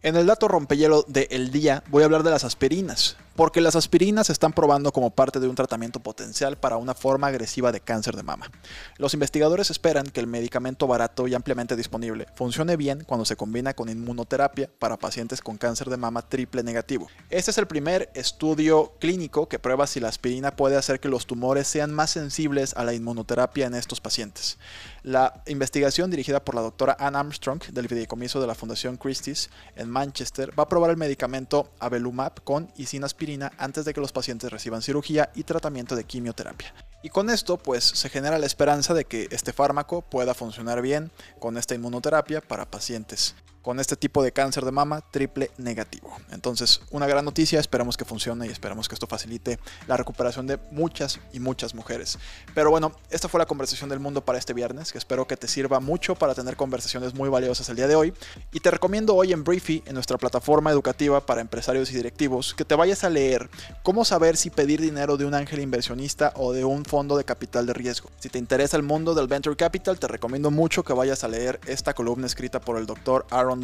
En 0.00 0.14
el 0.14 0.26
dato 0.26 0.46
rompehielo 0.46 1.04
de 1.08 1.26
el 1.32 1.50
día 1.50 1.82
voy 1.88 2.02
a 2.02 2.06
hablar 2.06 2.22
de 2.22 2.30
las 2.30 2.44
aspirinas, 2.44 3.16
porque 3.34 3.60
las 3.60 3.74
aspirinas 3.74 4.28
se 4.28 4.32
están 4.32 4.52
probando 4.52 4.92
como 4.92 5.10
parte 5.10 5.40
de 5.40 5.48
un 5.48 5.56
tratamiento 5.56 5.98
potencial 5.98 6.56
para 6.56 6.76
una 6.76 6.94
forma 6.94 7.26
agresiva 7.26 7.72
de 7.72 7.80
cáncer 7.80 8.14
de 8.14 8.22
mama. 8.22 8.48
Los 8.96 9.14
investigadores 9.14 9.70
esperan 9.70 10.06
que 10.06 10.20
el 10.20 10.28
medicamento 10.28 10.86
barato 10.86 11.26
y 11.26 11.34
ampliamente 11.34 11.74
disponible 11.74 12.26
funcione 12.36 12.76
bien 12.76 13.02
cuando 13.04 13.24
se 13.24 13.34
combina 13.34 13.74
con 13.74 13.88
inmunoterapia 13.88 14.70
para 14.78 14.96
pacientes 14.96 15.40
con 15.40 15.56
cáncer 15.56 15.90
de 15.90 15.96
mama 15.96 16.22
triple 16.22 16.62
negativo. 16.62 17.08
Este 17.28 17.50
es 17.50 17.58
el 17.58 17.66
primer 17.66 18.08
estudio 18.14 18.92
clínico 19.00 19.48
que 19.48 19.58
prueba 19.58 19.88
si 19.88 19.98
la 19.98 20.08
aspirina 20.08 20.54
puede 20.54 20.76
hacer 20.76 21.00
que 21.00 21.08
los 21.08 21.26
tumores 21.26 21.66
sean 21.66 21.92
más 21.92 22.10
sensibles 22.10 22.74
a 22.76 22.84
la 22.84 22.94
inmunoterapia 22.94 23.66
en 23.66 23.74
estos 23.74 24.00
pacientes. 24.00 24.58
La 25.02 25.42
investigación 25.46 26.10
dirigida 26.10 26.44
por 26.44 26.54
la 26.54 26.60
doctora 26.60 26.96
Ann 27.00 27.16
Armstrong 27.16 27.62
del 27.72 27.88
fideicomiso 27.88 28.40
de 28.40 28.46
la 28.46 28.54
Fundación 28.54 28.96
Christie's 28.96 29.48
en 29.76 29.87
Manchester 29.88 30.58
va 30.58 30.64
a 30.64 30.68
probar 30.68 30.90
el 30.90 30.96
medicamento 30.96 31.70
Avelumab 31.78 32.42
con 32.44 32.72
y 32.76 32.86
sin 32.86 33.04
aspirina 33.04 33.52
antes 33.58 33.84
de 33.84 33.94
que 33.94 34.00
los 34.00 34.12
pacientes 34.12 34.50
reciban 34.50 34.82
cirugía 34.82 35.30
y 35.34 35.44
tratamiento 35.44 35.96
de 35.96 36.04
quimioterapia. 36.04 36.74
Y 37.02 37.10
con 37.10 37.30
esto 37.30 37.58
pues 37.58 37.84
se 37.84 38.08
genera 38.08 38.38
la 38.38 38.46
esperanza 38.46 38.94
de 38.94 39.04
que 39.04 39.28
este 39.30 39.52
fármaco 39.52 40.02
pueda 40.02 40.34
funcionar 40.34 40.82
bien 40.82 41.10
con 41.38 41.56
esta 41.56 41.74
inmunoterapia 41.74 42.40
para 42.40 42.70
pacientes 42.70 43.34
con 43.68 43.80
este 43.80 43.96
tipo 43.96 44.22
de 44.22 44.32
cáncer 44.32 44.64
de 44.64 44.72
mama 44.72 45.02
triple 45.10 45.50
negativo. 45.58 46.10
Entonces, 46.30 46.80
una 46.90 47.06
gran 47.06 47.22
noticia, 47.26 47.60
esperamos 47.60 47.98
que 47.98 48.06
funcione 48.06 48.46
y 48.46 48.48
esperamos 48.48 48.88
que 48.88 48.94
esto 48.94 49.06
facilite 49.06 49.58
la 49.86 49.98
recuperación 49.98 50.46
de 50.46 50.58
muchas 50.70 51.20
y 51.34 51.38
muchas 51.38 51.74
mujeres. 51.74 52.18
Pero 52.54 52.70
bueno, 52.70 52.92
esta 53.10 53.28
fue 53.28 53.36
la 53.36 53.44
conversación 53.44 53.90
del 53.90 54.00
mundo 54.00 54.24
para 54.24 54.38
este 54.38 54.54
viernes, 54.54 54.90
que 54.90 54.96
espero 54.96 55.26
que 55.26 55.36
te 55.36 55.48
sirva 55.48 55.80
mucho 55.80 56.14
para 56.14 56.34
tener 56.34 56.56
conversaciones 56.56 57.12
muy 57.12 57.28
valiosas 57.28 57.68
el 57.68 57.76
día 57.76 57.86
de 57.86 57.94
hoy. 57.94 58.14
Y 58.54 58.60
te 58.60 58.70
recomiendo 58.70 59.14
hoy 59.14 59.34
en 59.34 59.44
Briefy, 59.44 59.82
en 59.84 59.92
nuestra 59.92 60.16
plataforma 60.16 60.70
educativa 60.70 61.26
para 61.26 61.42
empresarios 61.42 61.90
y 61.90 61.94
directivos, 61.94 62.54
que 62.54 62.64
te 62.64 62.74
vayas 62.74 63.04
a 63.04 63.10
leer 63.10 63.50
cómo 63.82 64.06
saber 64.06 64.38
si 64.38 64.48
pedir 64.48 64.80
dinero 64.80 65.18
de 65.18 65.26
un 65.26 65.34
ángel 65.34 65.60
inversionista 65.60 66.32
o 66.36 66.54
de 66.54 66.64
un 66.64 66.86
fondo 66.86 67.18
de 67.18 67.24
capital 67.24 67.66
de 67.66 67.74
riesgo. 67.74 68.08
Si 68.18 68.30
te 68.30 68.38
interesa 68.38 68.78
el 68.78 68.82
mundo 68.82 69.14
del 69.14 69.28
venture 69.28 69.56
capital, 69.56 69.98
te 69.98 70.08
recomiendo 70.08 70.50
mucho 70.50 70.84
que 70.84 70.94
vayas 70.94 71.22
a 71.22 71.28
leer 71.28 71.60
esta 71.66 71.92
columna 71.92 72.26
escrita 72.26 72.62
por 72.62 72.78
el 72.78 72.86
doctor 72.86 73.26
Aaron 73.28 73.57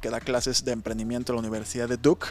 Que 0.00 0.10
da 0.10 0.20
clases 0.20 0.64
de 0.64 0.72
emprendimiento 0.72 1.32
en 1.32 1.36
la 1.36 1.40
Universidad 1.40 1.88
de 1.88 1.96
Duke. 1.96 2.28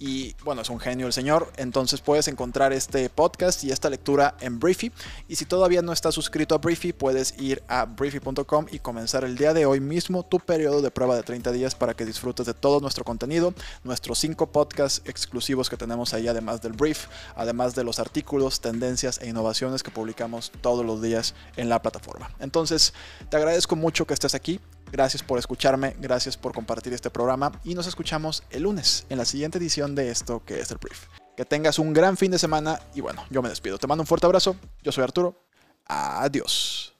Y 0.00 0.36
bueno, 0.44 0.62
es 0.62 0.70
un 0.70 0.78
genio 0.78 1.06
el 1.06 1.12
señor. 1.12 1.52
Entonces 1.56 2.00
puedes 2.00 2.28
encontrar 2.28 2.72
este 2.72 3.10
podcast 3.10 3.64
y 3.64 3.72
esta 3.72 3.90
lectura 3.90 4.36
en 4.40 4.60
Briefy. 4.60 4.92
Y 5.26 5.36
si 5.36 5.44
todavía 5.44 5.82
no 5.82 5.92
estás 5.92 6.14
suscrito 6.14 6.54
a 6.54 6.58
Briefy, 6.58 6.92
puedes 6.92 7.34
ir 7.38 7.62
a 7.66 7.84
briefy.com 7.84 8.66
y 8.70 8.78
comenzar 8.78 9.24
el 9.24 9.36
día 9.36 9.54
de 9.54 9.66
hoy 9.66 9.80
mismo 9.80 10.24
tu 10.24 10.38
periodo 10.38 10.82
de 10.82 10.90
prueba 10.90 11.16
de 11.16 11.22
30 11.22 11.50
días 11.52 11.74
para 11.74 11.94
que 11.94 12.04
disfrutes 12.04 12.46
de 12.46 12.54
todo 12.54 12.80
nuestro 12.80 13.04
contenido, 13.04 13.54
nuestros 13.82 14.18
5 14.20 14.46
podcasts 14.52 15.02
exclusivos 15.04 15.68
que 15.68 15.76
tenemos 15.76 16.14
ahí, 16.14 16.28
además 16.28 16.62
del 16.62 16.72
brief, 16.72 17.06
además 17.34 17.74
de 17.74 17.84
los 17.84 17.98
artículos, 17.98 18.60
tendencias 18.60 19.18
e 19.20 19.28
innovaciones 19.28 19.82
que 19.82 19.90
publicamos 19.90 20.52
todos 20.60 20.86
los 20.86 21.02
días 21.02 21.34
en 21.56 21.68
la 21.68 21.82
plataforma. 21.82 22.30
Entonces, 22.38 22.94
te 23.28 23.36
agradezco 23.36 23.74
mucho 23.74 24.06
que 24.06 24.14
estés 24.14 24.34
aquí. 24.34 24.60
Gracias 24.90 25.22
por 25.22 25.38
escucharme, 25.38 25.96
gracias 26.00 26.36
por 26.36 26.52
compartir 26.52 26.92
este 26.92 27.10
programa 27.10 27.52
y 27.64 27.74
nos 27.74 27.86
escuchamos 27.86 28.42
el 28.50 28.62
lunes 28.62 29.06
en 29.08 29.18
la 29.18 29.24
siguiente 29.24 29.58
edición 29.58 29.94
de 29.94 30.10
esto 30.10 30.42
que 30.44 30.60
es 30.60 30.70
el 30.70 30.78
brief. 30.78 31.06
Que 31.36 31.44
tengas 31.44 31.78
un 31.78 31.92
gran 31.92 32.16
fin 32.16 32.30
de 32.30 32.38
semana 32.38 32.80
y 32.94 33.00
bueno, 33.00 33.24
yo 33.30 33.42
me 33.42 33.48
despido. 33.48 33.78
Te 33.78 33.86
mando 33.86 34.02
un 34.02 34.06
fuerte 34.06 34.26
abrazo. 34.26 34.56
Yo 34.82 34.90
soy 34.90 35.04
Arturo. 35.04 35.40
Adiós. 35.86 36.97